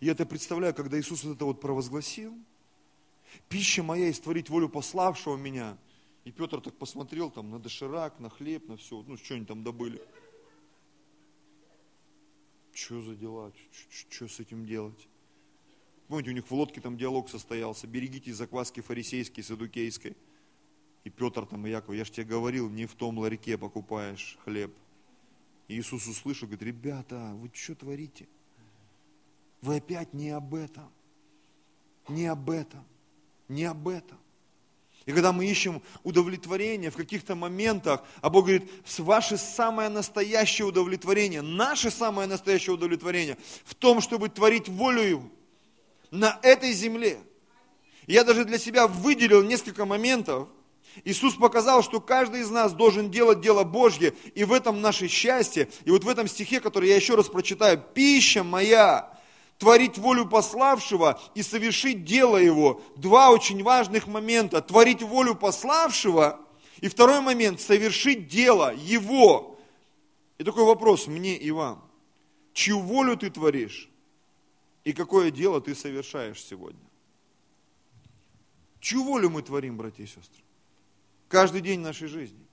[0.00, 2.36] Я это представляю, когда Иисус это вот провозгласил,
[3.48, 5.78] пища моя есть творить волю пославшего меня.
[6.24, 9.62] И Петр так посмотрел там на доширак, на хлеб, на все, ну что они там
[9.62, 10.02] добыли.
[12.74, 13.52] Что за дела,
[14.10, 15.08] что с этим делать?
[16.08, 17.86] Помните, у них в лодке там диалог состоялся.
[17.86, 20.16] Берегитесь закваски фарисейской, садукейской.
[21.04, 24.74] И Петр там, и Яков, я же тебе говорил, не в том ларьке покупаешь хлеб.
[25.68, 28.28] Иисус услышал, говорит, ребята, вы что творите?
[29.60, 30.90] Вы опять не об этом.
[32.08, 32.84] Не об этом.
[33.48, 34.18] Не об этом.
[35.06, 41.42] И когда мы ищем удовлетворение в каких-то моментах, а Бог говорит, ваше самое настоящее удовлетворение,
[41.42, 45.30] наше самое настоящее удовлетворение в том, чтобы творить волю Его
[46.10, 47.18] на этой земле.
[48.06, 50.48] Я даже для себя выделил несколько моментов.
[51.04, 55.68] Иисус показал, что каждый из нас должен делать дело Божье, и в этом наше счастье.
[55.84, 59.18] И вот в этом стихе, который я еще раз прочитаю, «Пища моя,
[59.58, 62.82] творить волю пославшего и совершить дело его».
[62.96, 64.60] Два очень важных момента.
[64.62, 66.40] Творить волю пославшего,
[66.80, 69.58] и второй момент, совершить дело его.
[70.38, 71.82] И такой вопрос мне и вам.
[72.52, 73.90] Чью волю ты творишь?
[74.86, 76.88] и какое дело ты совершаешь сегодня.
[78.78, 80.45] Чью волю мы творим, братья и сестры?
[81.28, 82.44] Каждый день нашей жизни.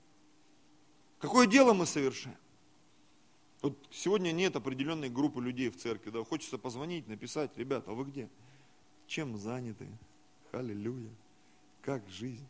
[1.19, 2.38] Какое дело мы совершаем?
[3.62, 8.05] Вот сегодня нет определенной группы людей в церкви, да, хочется позвонить, написать, ребята, а вы
[8.05, 8.29] где?
[9.07, 9.88] Чем заняты?
[10.51, 11.12] Аллилуйя.
[11.81, 12.45] Как жизнь?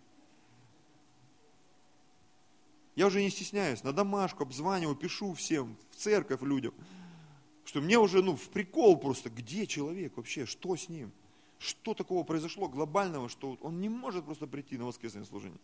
[2.95, 6.73] Я уже не стесняюсь, на домашку обзваниваю, пишу всем, в церковь людям–
[7.65, 11.11] что мне уже, ну, в прикол просто, где человек вообще, что с ним?
[11.59, 15.59] Что такого произошло глобального, что он не может просто прийти на воскресное служение?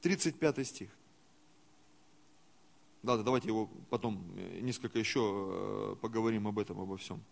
[0.00, 0.90] 35 стих.
[3.02, 7.22] Да, да, давайте его потом э, несколько еще э, поговорим об этом, обо всем.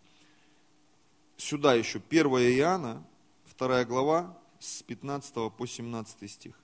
[1.36, 3.06] Сюда еще 1 Иоанна,
[3.58, 6.58] 2 глава, с 15 по 17 стих.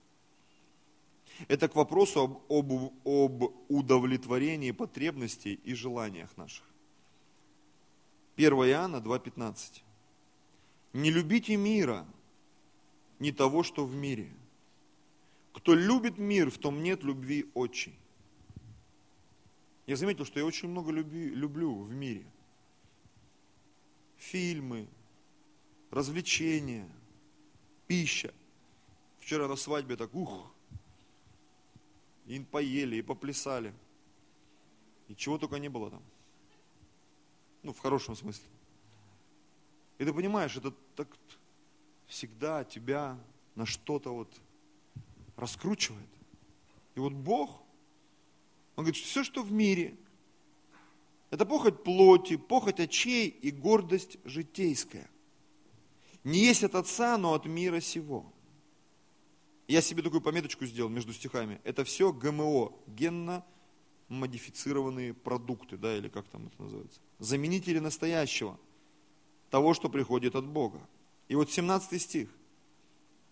[1.49, 6.65] Это к вопросу об, об, об удовлетворении потребностей и желаниях наших.
[8.37, 9.83] 1 Иоанна 2,15.
[10.93, 12.07] Не любите мира,
[13.19, 14.33] не того, что в мире.
[15.55, 17.97] Кто любит мир, в том нет любви отчей.
[19.87, 22.27] Я заметил, что я очень много люби, люблю в мире.
[24.17, 24.89] Фильмы,
[25.91, 26.89] развлечения,
[27.87, 28.35] пища.
[29.21, 30.51] Вчера на свадьбе так, ух,
[32.27, 33.73] и поели, и поплясали.
[35.09, 36.03] И чего только не было там.
[37.63, 38.45] Ну, в хорошем смысле.
[39.99, 41.09] И ты понимаешь, это так
[42.07, 43.19] всегда тебя
[43.55, 44.29] на что-то вот
[45.37, 46.09] раскручивает.
[46.95, 47.51] И вот Бог,
[48.77, 49.97] Он говорит, что все, что в мире,
[51.31, 55.11] это похоть плоти, похоть очей и гордость житейская.
[56.23, 58.33] Не есть от Отца, но от мира сего.
[59.67, 61.61] Я себе такую пометочку сделал между стихами.
[61.65, 63.45] Это все ГМО, генно
[64.09, 67.01] модифицированные продукты, да, или как там это называется.
[67.19, 68.59] Заменители настоящего,
[69.51, 70.81] того, что приходит от Бога.
[71.29, 72.29] И вот 17 стих.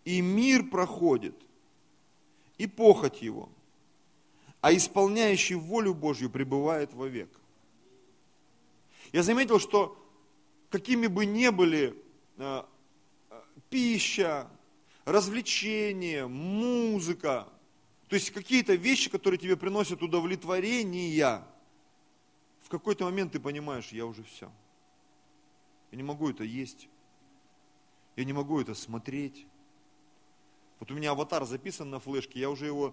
[0.04, 1.34] И мир проходит,
[2.62, 3.48] и похоть его,
[4.60, 7.28] а исполняющий волю Божью пребывает вовек.
[9.12, 9.98] Я заметил, что
[10.70, 12.00] какими бы ни были
[12.38, 12.62] э,
[13.30, 14.48] э, пища,
[15.04, 17.48] развлечения, музыка,
[18.06, 21.42] то есть какие-то вещи, которые тебе приносят удовлетворение,
[22.60, 24.52] в какой-то момент ты понимаешь, я уже все.
[25.90, 26.88] Я не могу это есть.
[28.14, 29.48] Я не могу это смотреть.
[30.82, 32.92] Вот у меня аватар записан на флешке, я уже его,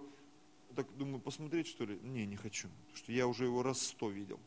[0.76, 1.98] так думаю, посмотреть что ли?
[2.04, 4.38] Не, не хочу, потому что я уже его раз сто видел.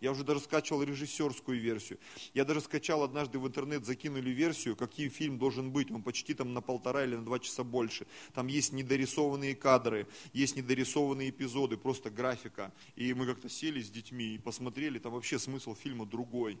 [0.00, 1.98] Я уже даже скачивал режиссерскую версию.
[2.32, 5.90] Я даже скачал однажды в интернет, закинули версию, каким фильм должен быть.
[5.90, 8.06] Он почти там на полтора или на два часа больше.
[8.32, 12.72] Там есть недорисованные кадры, есть недорисованные эпизоды, просто графика.
[12.96, 16.58] И мы как-то сели с детьми и посмотрели, там вообще смысл фильма другой.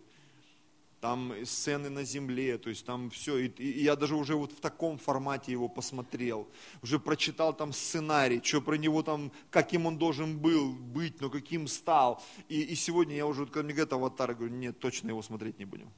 [1.02, 3.36] Там сцены на земле, то есть там все.
[3.38, 6.46] И, и я даже уже вот в таком формате его посмотрел,
[6.80, 11.66] уже прочитал там сценарий, что про него там, каким он должен был быть, но каким
[11.66, 12.22] стал.
[12.48, 15.58] И, и сегодня я уже, когда мне говорят аватар, я говорю, нет, точно его смотреть
[15.58, 15.90] не будем.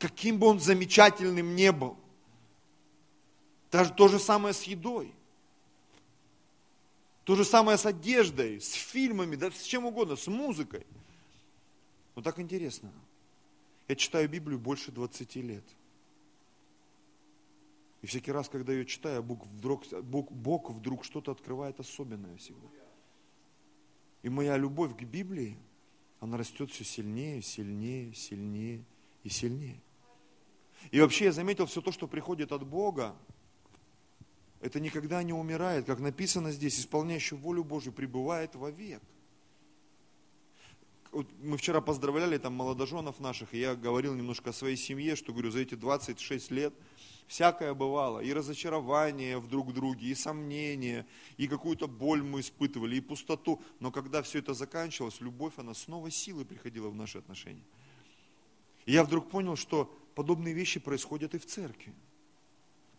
[0.00, 1.96] Каким бы он замечательным не был.
[3.70, 5.14] Даже то же самое с едой.
[7.22, 10.84] То же самое с одеждой, с фильмами, да с чем угодно, с музыкой.
[12.16, 12.90] Но так интересно.
[13.92, 15.64] Я читаю Библию больше 20 лет.
[18.00, 22.68] И всякий раз, когда ее читаю, Бог вдруг, Бог, Бог вдруг что-то открывает особенное всегда.
[24.22, 25.58] И моя любовь к Библии,
[26.20, 28.82] она растет все сильнее, сильнее, сильнее
[29.24, 29.78] и сильнее.
[30.90, 33.14] И вообще я заметил, все то, что приходит от Бога,
[34.62, 39.02] это никогда не умирает, как написано здесь, исполняющий волю Божию пребывает вовек
[41.12, 45.32] вот мы вчера поздравляли там молодоженов наших, и я говорил немножко о своей семье, что
[45.32, 46.74] говорю, за эти 26 лет
[47.26, 53.00] всякое бывало, и разочарование в друг друге, и сомнения, и какую-то боль мы испытывали, и
[53.00, 53.62] пустоту.
[53.78, 57.64] Но когда все это заканчивалось, любовь, она снова силой приходила в наши отношения.
[58.86, 61.94] И я вдруг понял, что подобные вещи происходят и в церкви.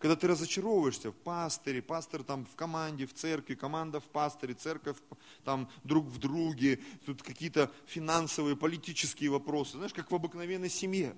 [0.03, 4.97] Когда ты разочаровываешься в пастыре, пастор там в команде, в церкви, команда в пастыре, церковь
[5.45, 11.15] там друг в друге, тут какие-то финансовые, политические вопросы, знаешь, как в обыкновенной семье.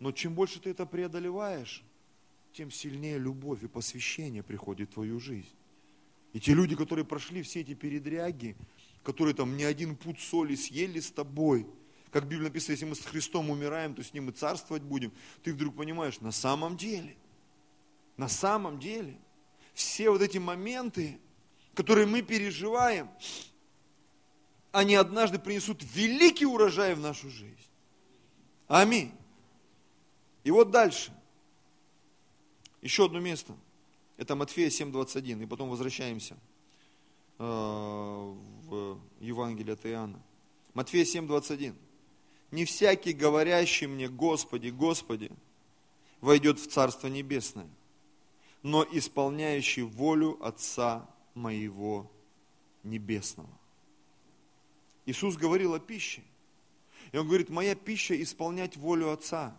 [0.00, 1.84] Но чем больше ты это преодолеваешь,
[2.52, 5.54] тем сильнее любовь и посвящение приходит в твою жизнь.
[6.32, 8.56] И те люди, которые прошли все эти передряги,
[9.04, 11.68] которые там не один путь соли съели с тобой,
[12.10, 15.12] как в Библии написано, если мы с Христом умираем, то с Ним и царствовать будем,
[15.44, 17.16] ты вдруг понимаешь, на самом деле–
[18.16, 19.18] на самом деле,
[19.72, 21.18] все вот эти моменты,
[21.74, 23.10] которые мы переживаем,
[24.72, 27.54] они однажды принесут великий урожай в нашу жизнь.
[28.66, 29.12] Аминь.
[30.42, 31.12] И вот дальше.
[32.82, 33.54] Еще одно место.
[34.16, 35.42] Это Матфея 7.21.
[35.42, 36.36] И потом возвращаемся
[37.38, 40.20] э, в Евангелие от Иоанна.
[40.74, 41.74] Матфея 7.21.
[42.50, 45.30] Не всякий, говорящий мне, Господи, Господи,
[46.20, 47.68] войдет в Царство Небесное,
[48.64, 52.10] но исполняющий волю Отца моего
[52.82, 53.50] Небесного.
[55.04, 56.22] Иисус говорил о пище.
[57.12, 59.54] И Он говорит, моя пища исполнять волю Отца,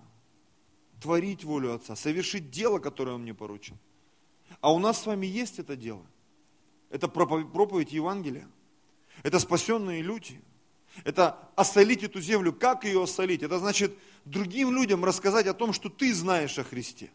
[1.00, 3.78] творить волю Отца, совершить дело, которое Он мне поручил.
[4.60, 6.04] А у нас с вами есть это дело.
[6.90, 8.50] Это проповедь Евангелия.
[9.22, 10.42] Это спасенные люди.
[11.04, 12.54] Это осолить эту землю.
[12.54, 13.44] Как ее осолить?
[13.44, 17.12] Это значит другим людям рассказать о том, что ты знаешь о Христе.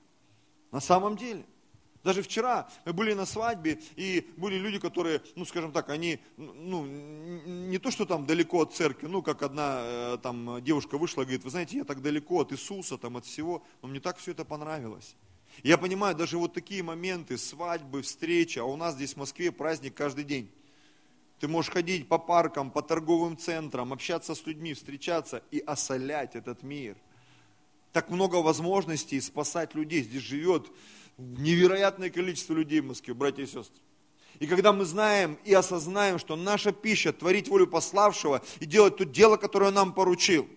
[0.71, 1.45] На самом деле–
[2.03, 6.85] даже вчера мы были на свадьбе, и были люди, которые, ну, скажем так, они, ну,
[6.87, 11.45] не то, что там далеко от церкви, ну, как одна э, там девушка вышла, говорит,
[11.45, 14.45] вы знаете, я так далеко от Иисуса, там, от всего, но мне так все это
[14.47, 15.15] понравилось.
[15.63, 19.95] Я понимаю, даже вот такие моменты, свадьбы, встречи, а у нас здесь в Москве праздник
[19.95, 20.51] каждый день.
[21.39, 26.63] Ты можешь ходить по паркам, по торговым центрам, общаться с людьми, встречаться и осолять этот
[26.63, 26.97] мир.
[27.93, 30.03] Так много возможностей спасать людей.
[30.03, 30.71] Здесь живет
[31.21, 33.81] невероятное количество людей в Москве, братья и сестры.
[34.39, 39.05] И когда мы знаем и осознаем, что наша пища творить волю пославшего и делать то
[39.05, 40.49] дело, которое он нам поручил,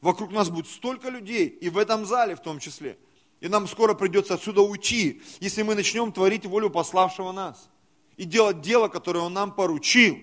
[0.00, 2.98] вокруг нас будет столько людей, и в этом зале в том числе.
[3.40, 7.68] И нам скоро придется отсюда уйти, если мы начнем творить волю пославшего нас
[8.16, 10.18] и делать дело, которое он нам поручил.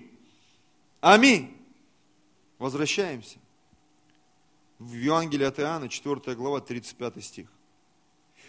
[1.00, 1.56] Аминь.
[2.58, 3.38] Возвращаемся.
[4.80, 7.55] В Евангелии от Иоанна, 4 глава, 35 стих.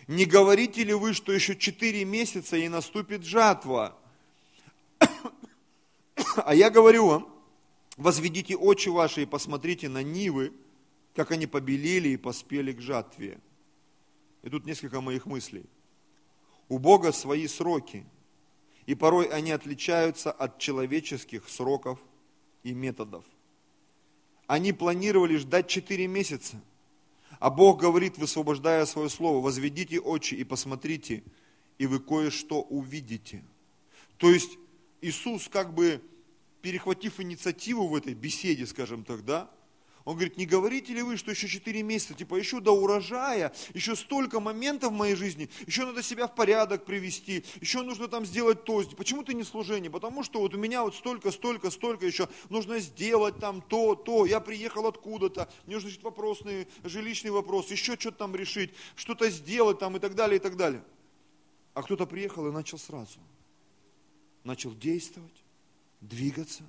[0.09, 3.99] Не говорите ли вы, что еще четыре месяца и наступит жатва?
[6.37, 7.35] А я говорю вам,
[7.97, 10.53] возведите очи ваши и посмотрите на нивы,
[11.14, 13.40] как они побелели и поспели к жатве.
[14.42, 15.64] И тут несколько моих мыслей.
[16.69, 18.07] У Бога свои сроки,
[18.87, 21.99] и порой они отличаются от человеческих сроков
[22.62, 23.25] и методов.
[24.47, 26.61] Они планировали ждать четыре месяца–
[27.38, 31.23] а Бог говорит, высвобождая свое слово, возведите очи и посмотрите,
[31.79, 33.44] и вы кое-что увидите.
[34.17, 34.58] То есть
[35.00, 36.02] Иисус как бы
[36.63, 39.50] перехватив инициативу в этой беседе, скажем так, да,
[40.07, 43.96] он говорит, не говорите ли вы, что еще 4 месяца, типа еще до урожая, еще
[43.96, 48.63] столько моментов в моей жизни, еще надо себя в порядок привести, еще нужно там сделать
[48.63, 48.85] то.
[48.96, 49.90] Почему ты не служение?
[49.90, 54.27] Потому что вот у меня вот столько, столько, столько еще нужно сделать там то, то.
[54.27, 59.81] Я приехал откуда-то, мне нужно решить вопросный, жилищный вопрос, еще что-то там решить, что-то сделать
[59.81, 60.85] там и так далее, и так далее.
[61.75, 63.19] А кто-то приехал и начал сразу.
[64.44, 65.42] Начал действовать,
[66.00, 66.63] двигаться.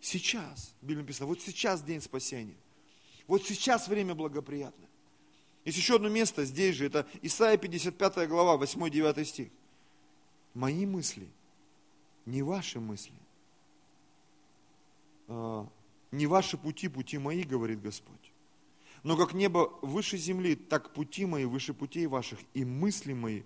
[0.00, 2.56] Сейчас, Библия написано, вот сейчас день спасения.
[3.26, 4.88] Вот сейчас время благоприятное.
[5.64, 9.48] Есть еще одно место здесь же, это Исайя 55 глава, 8-9 стих.
[10.52, 11.26] Мои мысли,
[12.26, 13.14] не ваши мысли.
[15.28, 15.66] А,
[16.10, 18.32] не ваши пути, пути мои, говорит Господь.
[19.02, 23.42] Но как небо выше земли, так пути мои выше путей ваших, и мысли мои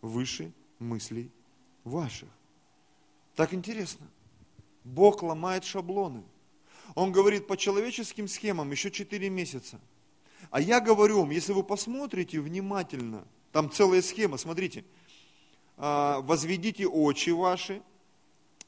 [0.00, 1.30] выше мыслей
[1.84, 2.28] ваших.
[3.36, 4.06] Так интересно.
[4.84, 6.22] Бог ломает шаблоны.
[6.94, 9.80] Он говорит по человеческим схемам еще 4 месяца.
[10.50, 14.84] А я говорю вам, если вы посмотрите внимательно, там целая схема, смотрите,
[15.76, 17.82] а, возведите очи ваши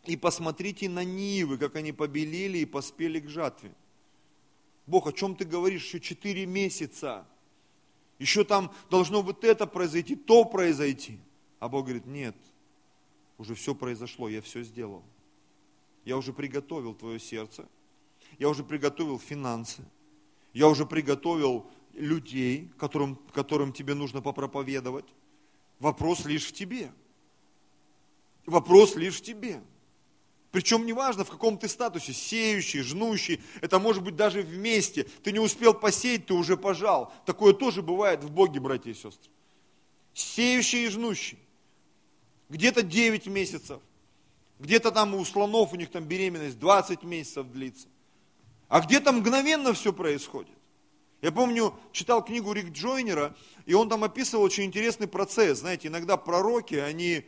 [0.05, 3.73] и посмотрите на нивы, как они побелели и поспели к жатве.
[4.87, 7.27] Бог, о чем ты говоришь еще 4 месяца?
[8.19, 11.19] Еще там должно вот это произойти, то произойти.
[11.59, 12.37] А Бог говорит, нет,
[13.39, 15.03] уже все произошло, я все сделал.
[16.05, 17.69] Я уже приготовил твое сердце,
[18.39, 19.85] я уже приготовил финансы,
[20.53, 25.07] я уже приготовил людей, которым, которым тебе нужно попроповедовать.
[25.79, 26.93] Вопрос лишь в тебе.
[28.47, 29.63] Вопрос лишь в тебе.
[30.51, 35.05] Причем неважно, в каком ты статусе, сеющий, жнущий, это может быть даже вместе.
[35.23, 37.13] Ты не успел посеять, ты уже пожал.
[37.25, 39.31] Такое тоже бывает в Боге, братья и сестры.
[40.13, 41.39] Сеющий и жнущий.
[42.49, 43.81] Где-то 9 месяцев,
[44.59, 47.87] где-то там у слонов, у них там беременность 20 месяцев длится.
[48.71, 50.57] А где-то мгновенно все происходит.
[51.23, 55.59] Я помню, читал книгу Рик Джойнера, и он там описывал очень интересный процесс.
[55.59, 57.27] Знаете, иногда пророки, они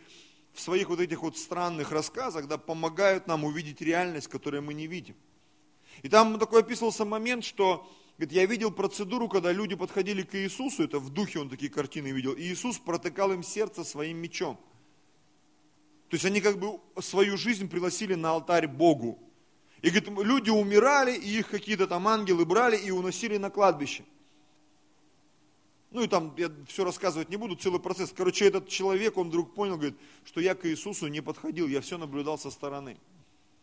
[0.52, 4.86] в своих вот этих вот странных рассказах да, помогают нам увидеть реальность, которую мы не
[4.86, 5.16] видим.
[6.02, 10.84] И там такой описывался момент, что говорит, я видел процедуру, когда люди подходили к Иисусу,
[10.84, 14.60] это в духе он такие картины видел, и Иисус протыкал им сердце своим мечом.
[16.08, 19.18] То есть они как бы свою жизнь приносили на алтарь Богу.
[19.82, 24.04] И говорит, люди умирали, и их какие-то там ангелы брали и уносили на кладбище.
[25.90, 28.14] Ну и там, я все рассказывать не буду, целый процесс.
[28.16, 31.98] Короче, этот человек, он вдруг понял, говорит, что я к Иисусу не подходил, я все
[31.98, 32.96] наблюдал со стороны.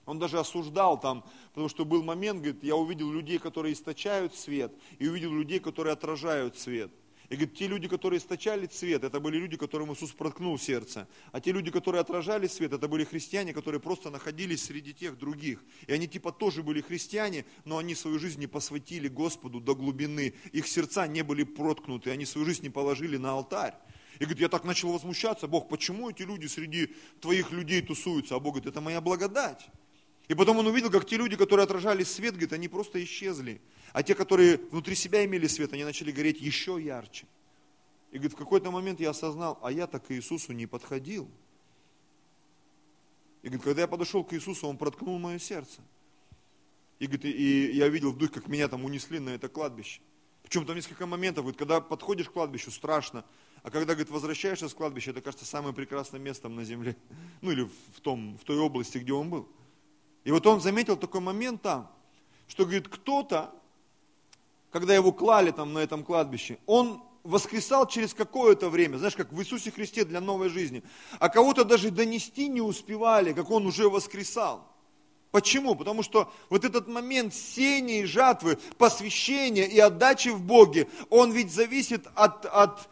[0.05, 4.73] Он даже осуждал там, потому что был момент, говорит, я увидел людей, которые источают свет,
[4.99, 6.91] и увидел людей, которые отражают свет.
[7.29, 11.07] И говорит, те люди, которые источали свет, это были люди, которым Иисус проткнул сердце.
[11.31, 15.63] А те люди, которые отражали свет, это были христиане, которые просто находились среди тех других.
[15.85, 20.33] И они типа тоже были христиане, но они свою жизнь не посвятили Господу до глубины.
[20.53, 23.75] Их сердца не были проткнуты, они свою жизнь не положили на алтарь.
[24.15, 28.35] И говорит, я так начал возмущаться, Бог, почему эти люди среди твоих людей тусуются?
[28.35, 29.69] А Бог говорит, это моя благодать.
[30.29, 33.59] И потом он увидел, как те люди, которые отражали свет, говорит, они просто исчезли.
[33.93, 37.25] А те, которые внутри себя имели свет, они начали гореть еще ярче.
[38.11, 41.27] И говорит, в какой-то момент я осознал, а я так к Иисусу не подходил.
[43.41, 45.81] И говорит, когда я подошел к Иисусу, Он проткнул мое сердце.
[46.99, 49.99] И, говорит, и я видел в духе, как меня там унесли на это кладбище.
[50.43, 53.25] Причем там несколько моментов, говорит, когда подходишь к кладбищу, страшно.
[53.63, 56.95] А когда, говорит, возвращаешься с кладбища, это кажется самым прекрасным местом на земле.
[57.41, 59.49] Ну или в, том, в той области, где он был.
[60.23, 61.89] И вот он заметил такой момент там,
[62.47, 63.53] что, говорит, кто-то
[64.71, 69.39] когда его клали там на этом кладбище, он воскресал через какое-то время, знаешь, как в
[69.39, 70.83] Иисусе Христе для новой жизни.
[71.19, 74.65] А кого-то даже донести не успевали, как он уже воскресал.
[75.31, 75.75] Почему?
[75.75, 81.51] Потому что вот этот момент сения и жатвы, посвящения и отдачи в Боге, он ведь
[81.51, 82.89] зависит от, от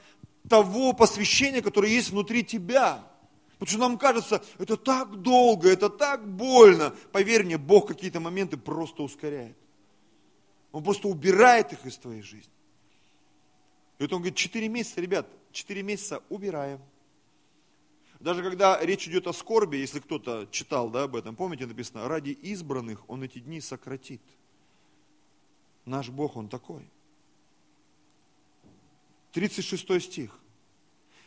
[0.48, 3.04] того посвящения, которое есть внутри тебя.
[3.60, 6.96] Потому что нам кажется, это так долго, это так больно.
[7.12, 9.58] Поверь мне, Бог какие-то моменты просто ускоряет.
[10.72, 12.52] Он просто убирает их из твоей жизни.
[13.98, 16.80] И вот он говорит, 4 месяца, ребят, 4 месяца убираем.
[18.20, 22.30] Даже когда речь идет о скорби, если кто-то читал да, об этом, помните, написано, ради
[22.30, 24.22] избранных он эти дни сократит.
[25.86, 26.84] Наш Бог, Он такой.
[29.32, 30.38] 36 стих.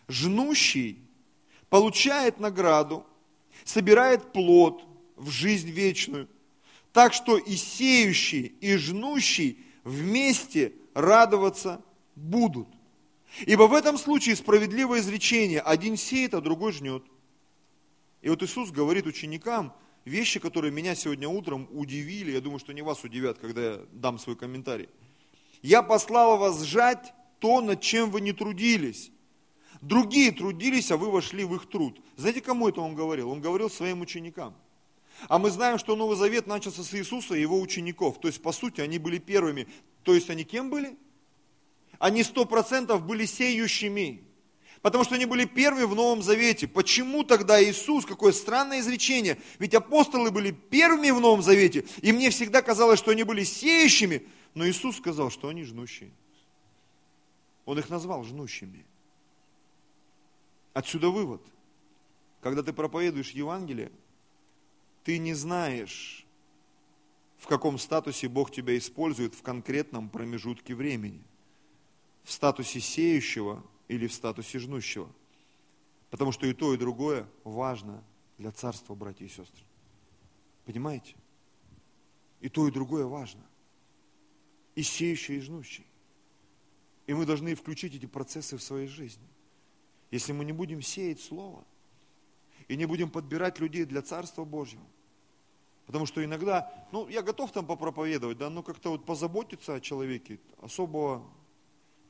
[0.06, 0.98] Жнущий
[1.70, 3.06] получает награду,
[3.64, 4.84] собирает плод
[5.16, 6.28] в жизнь вечную–
[6.92, 11.82] так что и сеющий, и жнущий вместе радоваться
[12.16, 12.68] будут.
[13.46, 17.04] Ибо в этом случае справедливое изречение, один сеет, а другой жнет.
[18.22, 19.72] И вот Иисус говорит ученикам
[20.04, 24.18] вещи, которые меня сегодня утром удивили, я думаю, что не вас удивят, когда я дам
[24.18, 24.88] свой комментарий.
[25.62, 29.12] Я послал вас сжать то, над чем вы не трудились.
[29.80, 32.00] Другие трудились, а вы вошли в их труд.
[32.16, 33.30] Знаете, кому это он говорил?
[33.30, 34.54] Он говорил своим ученикам–
[35.28, 38.20] а мы знаем, что Новый Завет начался с Иисуса и его учеников.
[38.20, 39.68] То есть, по сути, они были первыми.
[40.02, 40.96] То есть, они кем были?
[41.98, 44.24] Они сто процентов были сеющими.
[44.80, 46.66] Потому что они были первыми в Новом Завете.
[46.66, 52.30] Почему тогда Иисус, какое странное изречение, ведь апостолы были первыми в Новом Завете, и мне
[52.30, 56.10] всегда казалось, что они были сеющими, но Иисус сказал, что они жнущие.
[57.66, 58.86] Он их назвал жнущими.
[60.72, 61.42] Отсюда вывод.
[62.40, 63.90] Когда ты проповедуешь Евангелие,
[65.04, 66.26] ты не знаешь,
[67.38, 71.22] в каком статусе Бог тебя использует в конкретном промежутке времени.
[72.22, 75.10] В статусе сеющего или в статусе жнущего.
[76.10, 78.04] Потому что и то, и другое важно
[78.38, 79.64] для царства, братья и сестры.
[80.64, 81.14] Понимаете?
[82.40, 83.42] И то, и другое важно.
[84.74, 85.86] И сеющий, и жнущий.
[87.06, 89.26] И мы должны включить эти процессы в своей жизни.
[90.10, 91.64] Если мы не будем сеять Слово,
[92.68, 94.84] и не будем подбирать людей для Царства Божьего,
[95.90, 100.38] Потому что иногда, ну, я готов там попроповедовать, да, но как-то вот позаботиться о человеке
[100.58, 101.28] особого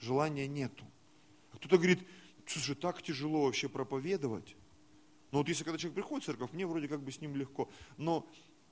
[0.01, 0.85] желания нету.
[1.51, 2.07] А кто-то говорит,
[2.47, 4.55] слушай, так тяжело вообще проповедовать.
[5.31, 7.71] Но вот если когда человек приходит в церковь, мне вроде как бы с ним легко.
[7.97, 8.29] Но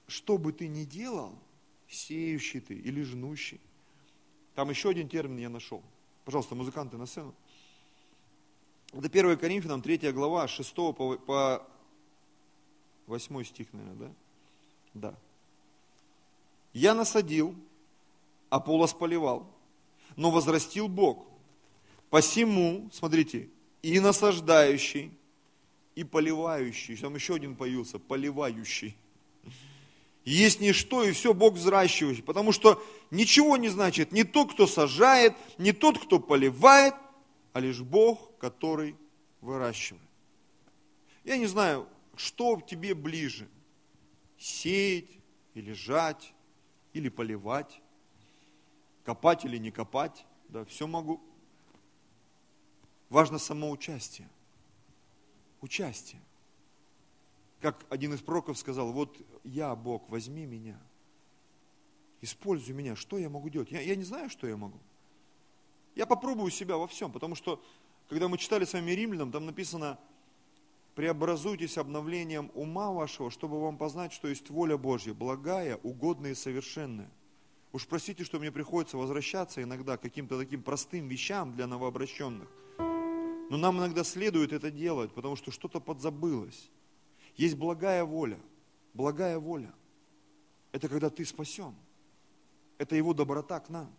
[0.09, 1.39] что бы ты ни делал,
[1.89, 3.62] сеющий ты или жнущий,
[4.55, 5.83] там еще один термин я нашел.
[6.26, 7.35] Пожалуйста, музыканты на сцену.
[8.93, 11.66] Это 1 Коринфянам, 3 глава, 6 по, по
[13.07, 14.12] 8 стих, наверное, да?
[14.95, 15.14] Да.
[16.72, 17.55] Я насадил,
[18.51, 19.47] а Полос поливал,
[20.16, 21.26] но возрастил Бог.
[22.11, 23.49] Посему, смотрите,
[23.82, 25.12] и насаждающий,
[25.95, 28.97] и поливающий, там еще один появился, поливающий.
[30.24, 32.22] Есть ничто, и все Бог взращивающий.
[32.22, 36.95] Потому что ничего не значит не тот, кто сажает, не тот, кто поливает,
[37.59, 38.95] а лишь Бог, который
[39.41, 40.09] выращивает.
[41.25, 43.49] Я не знаю, что тебе ближе–
[44.39, 45.11] сеять
[45.55, 46.33] или жать,
[46.93, 47.83] или поливать,
[49.03, 51.21] копать или не копать, да, все могу.
[53.09, 54.29] Важно само участие.
[55.61, 56.23] Участие.
[57.61, 60.81] Как один из пророков сказал, вот я, Бог, возьми меня,
[62.21, 63.73] используй меня, что я могу делать?
[63.73, 64.79] Я, я не знаю, что я могу.
[65.99, 67.61] Я попробую себя во всем, потому что,
[68.09, 69.99] когда мы читали с вами римлянам, там написано,
[70.94, 77.11] преобразуйтесь обновлением ума вашего, чтобы вам познать, что есть воля Божья, благая, угодная и совершенная.
[77.72, 82.49] Уж простите, что мне приходится возвращаться иногда к каким-то таким простым вещам для новообращенных.
[83.51, 86.70] Но нам иногда следует это делать, потому что что-то подзабылось.
[87.34, 88.38] Есть благая воля.
[88.94, 89.74] Благая воля.
[90.70, 91.74] Это когда ты спасен.
[92.78, 93.92] Это его доброта к нам.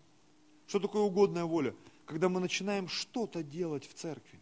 [0.70, 1.76] Что такое угодная воля?
[2.06, 4.40] Когда мы начинаем что-то делать в церкви.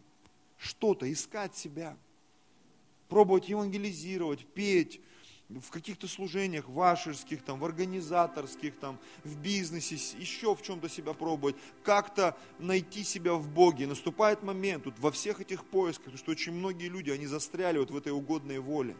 [0.58, 1.96] Что-то, искать себя–
[3.08, 5.00] пробовать евангелизировать, петь,
[5.48, 11.56] в каких-то служениях вашерских, там, в организаторских, там, в бизнесе, еще в чем-то себя пробовать,
[11.82, 13.86] как-то найти себя в Боге.
[13.86, 17.96] Наступает момент вот во всех этих поисках, что очень многие люди, они застряли вот в
[17.96, 18.94] этой угодной воле.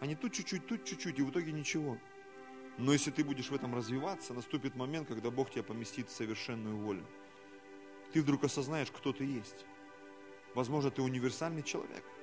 [0.00, 1.96] Они тут чуть-чуть, тут чуть-чуть, и в итоге ничего.
[2.78, 6.76] Но если ты будешь в этом развиваться, наступит момент, когда Бог тебя поместит в совершенную
[6.76, 7.04] волю.
[8.12, 9.66] Ты вдруг осознаешь, кто ты есть.
[10.54, 12.04] Возможно, ты универсальный человек–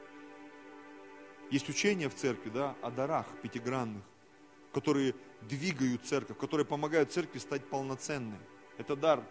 [1.51, 4.03] есть учение в церкви да, о дарах пятигранных,
[4.73, 8.39] которые двигают церковь, которые помогают церкви стать полноценной.
[8.77, 9.23] Это дар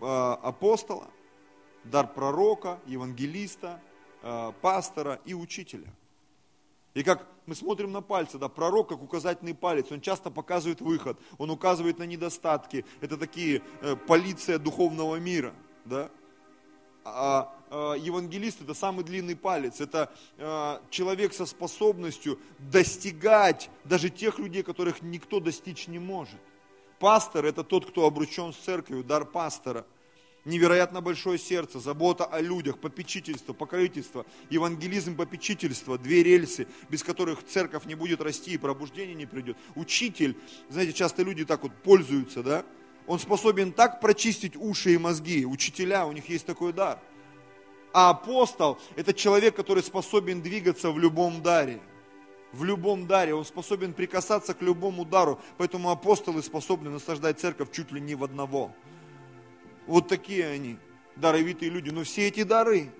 [0.00, 1.10] а, апостола,
[1.82, 3.82] дар пророка, евангелиста,
[4.22, 5.92] а, пастора и учителя.
[6.94, 11.18] И как мы смотрим на пальцы, да, пророк как указательный палец, он часто показывает выход,
[11.38, 12.84] он указывает на недостатки.
[13.00, 16.10] Это такие э, полиция духовного мира, да.
[17.04, 24.38] А Э, евангелист это самый длинный палец, это э, человек со способностью достигать даже тех
[24.38, 26.38] людей, которых никто достичь не может.
[27.00, 29.84] Пастор это тот, кто обручен с церковью, дар пастора.
[30.44, 37.86] Невероятно большое сердце, забота о людях, попечительство, покровительство, евангелизм, попечительство, две рельсы, без которых церковь
[37.86, 39.56] не будет расти и пробуждение не придет.
[39.74, 40.36] Учитель,
[40.68, 42.64] знаете, часто люди так вот пользуются, да?
[43.06, 45.46] Он способен так прочистить уши и мозги.
[45.46, 46.98] Учителя, у них есть такой дар–
[47.94, 51.80] а апостол– это человек, который способен двигаться в любом даре.
[52.52, 53.34] В любом даре.
[53.34, 55.40] Он способен прикасаться к любому дару.
[55.58, 58.72] Поэтому апостолы способны наслаждать церковь чуть ли не в одного.
[59.86, 60.78] Вот такие они,
[61.16, 61.90] даровитые люди.
[61.90, 62.90] Но все эти дары,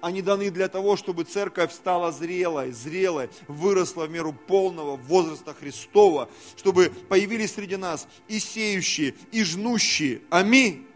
[0.00, 6.28] они даны для того, чтобы церковь стала зрелой, зрелой, выросла в меру полного возраста Христова,
[6.56, 10.22] чтобы появились среди нас и сеющие, и жнущие.
[10.30, 10.86] Аминь.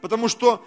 [0.00, 0.64] Потому что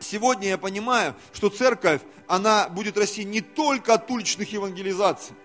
[0.00, 5.36] сегодня я понимаю, что церковь, она будет расти не только от уличных евангелизаций.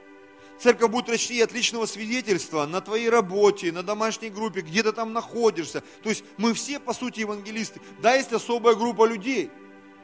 [0.60, 5.14] Церковь будет расти от личного свидетельства на твоей работе, на домашней группе, где ты там
[5.14, 5.82] находишься.
[6.04, 7.80] То есть мы все, по сути, евангелисты.
[8.02, 9.50] Да, есть особая группа людей,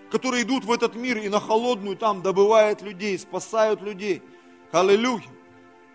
[0.09, 4.21] которые идут в этот мир и на холодную там добывают людей, спасают людей.
[4.71, 5.23] Аллилуйя.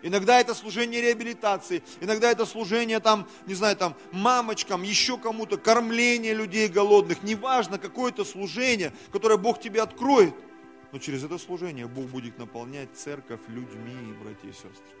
[0.03, 6.33] Иногда это служение реабилитации, иногда это служение там, не знаю, там мамочкам, еще кому-то, кормление
[6.33, 7.21] людей голодных.
[7.21, 10.33] Неважно, какое это служение, которое Бог тебе откроет.
[10.91, 14.95] Но через это служение Бог будет наполнять церковь людьми, братья и сестры.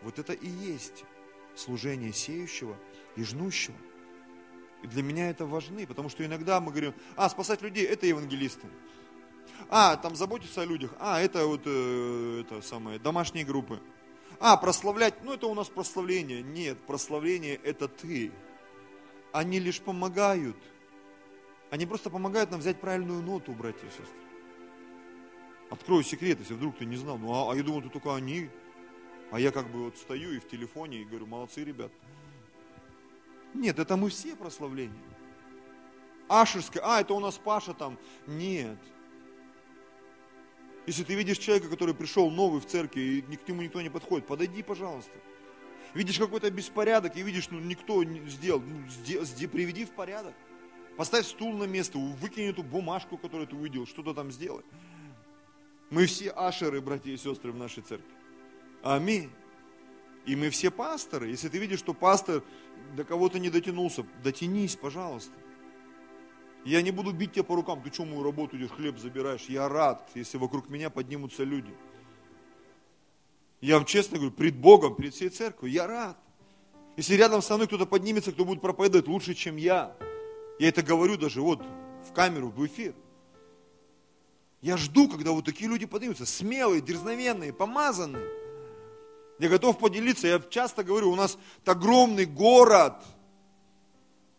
[0.00, 1.04] Вот это и есть
[1.54, 2.76] служение сеющего
[3.16, 3.76] и жнущего.
[4.82, 8.66] И для меня это важны, потому что иногда мы говорим, а, спасать людей, это евангелисты.
[9.68, 13.80] А, там заботиться о людях, а, это вот, э, это самое, домашние группы.
[14.40, 16.42] А, прославлять, ну это у нас прославление.
[16.42, 18.32] Нет, прославление это ты.
[19.32, 20.56] Они лишь помогают.
[21.70, 24.31] Они просто помогают нам взять правильную ноту, братья и сестры.
[25.72, 27.16] Открою секрет, если вдруг ты не знал.
[27.16, 28.50] Ну, а, а я думал, это только они.
[29.30, 31.90] А я как бы вот стою и в телефоне и говорю, молодцы, ребят.
[33.54, 34.92] Нет, это мы все прославления.
[36.28, 37.98] Ашерская, а, это у нас Паша там.
[38.26, 38.76] Нет.
[40.86, 44.26] Если ты видишь человека, который пришел новый в церкви, и к нему никто не подходит,
[44.26, 45.14] подойди, пожалуйста.
[45.94, 50.34] Видишь какой-то беспорядок, и видишь, ну никто не сделал, ну, сде, приведи в порядок.
[50.98, 54.64] Поставь стул на место, выкинь эту бумажку, которую ты увидел, что-то там сделай.
[55.92, 58.08] Мы все ашеры, братья и сестры в нашей церкви.
[58.82, 59.30] Аминь.
[60.24, 61.28] И мы все пасторы.
[61.28, 62.42] Если ты видишь, что пастор
[62.96, 65.34] до кого-то не дотянулся, дотянись, пожалуйста.
[66.64, 69.44] Я не буду бить тебя по рукам, ты что мою работу идешь, хлеб забираешь.
[69.50, 71.74] Я рад, если вокруг меня поднимутся люди.
[73.60, 76.16] Я вам честно говорю, пред Богом, перед всей церковью, я рад.
[76.96, 79.94] Если рядом со мной кто-то поднимется, кто будет проповедовать лучше, чем я.
[80.58, 81.62] Я это говорю даже вот
[82.08, 82.94] в камеру, в эфир.
[84.62, 88.28] Я жду, когда вот такие люди поднимутся, смелые, дерзновенные, помазанные.
[89.40, 92.94] Я готов поделиться, я часто говорю, у нас огромный город.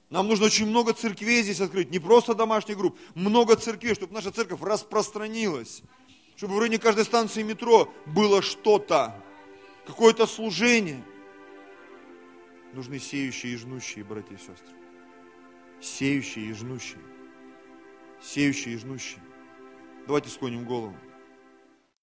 [0.10, 4.32] Нам нужно очень много церквей здесь открыть, не просто домашних групп, много церквей, чтобы наша
[4.32, 5.82] церковь распространилась.
[6.38, 9.22] Чтобы в районе каждой станции метро было что-то,
[9.86, 11.04] какое-то служение.
[12.72, 14.74] Нужны сеющие и жнущие, братья и сестры.
[15.82, 17.02] Сеющие и жнущие.
[18.22, 19.22] Сеющие и жнущие.
[20.06, 20.95] Давайте склоним голову.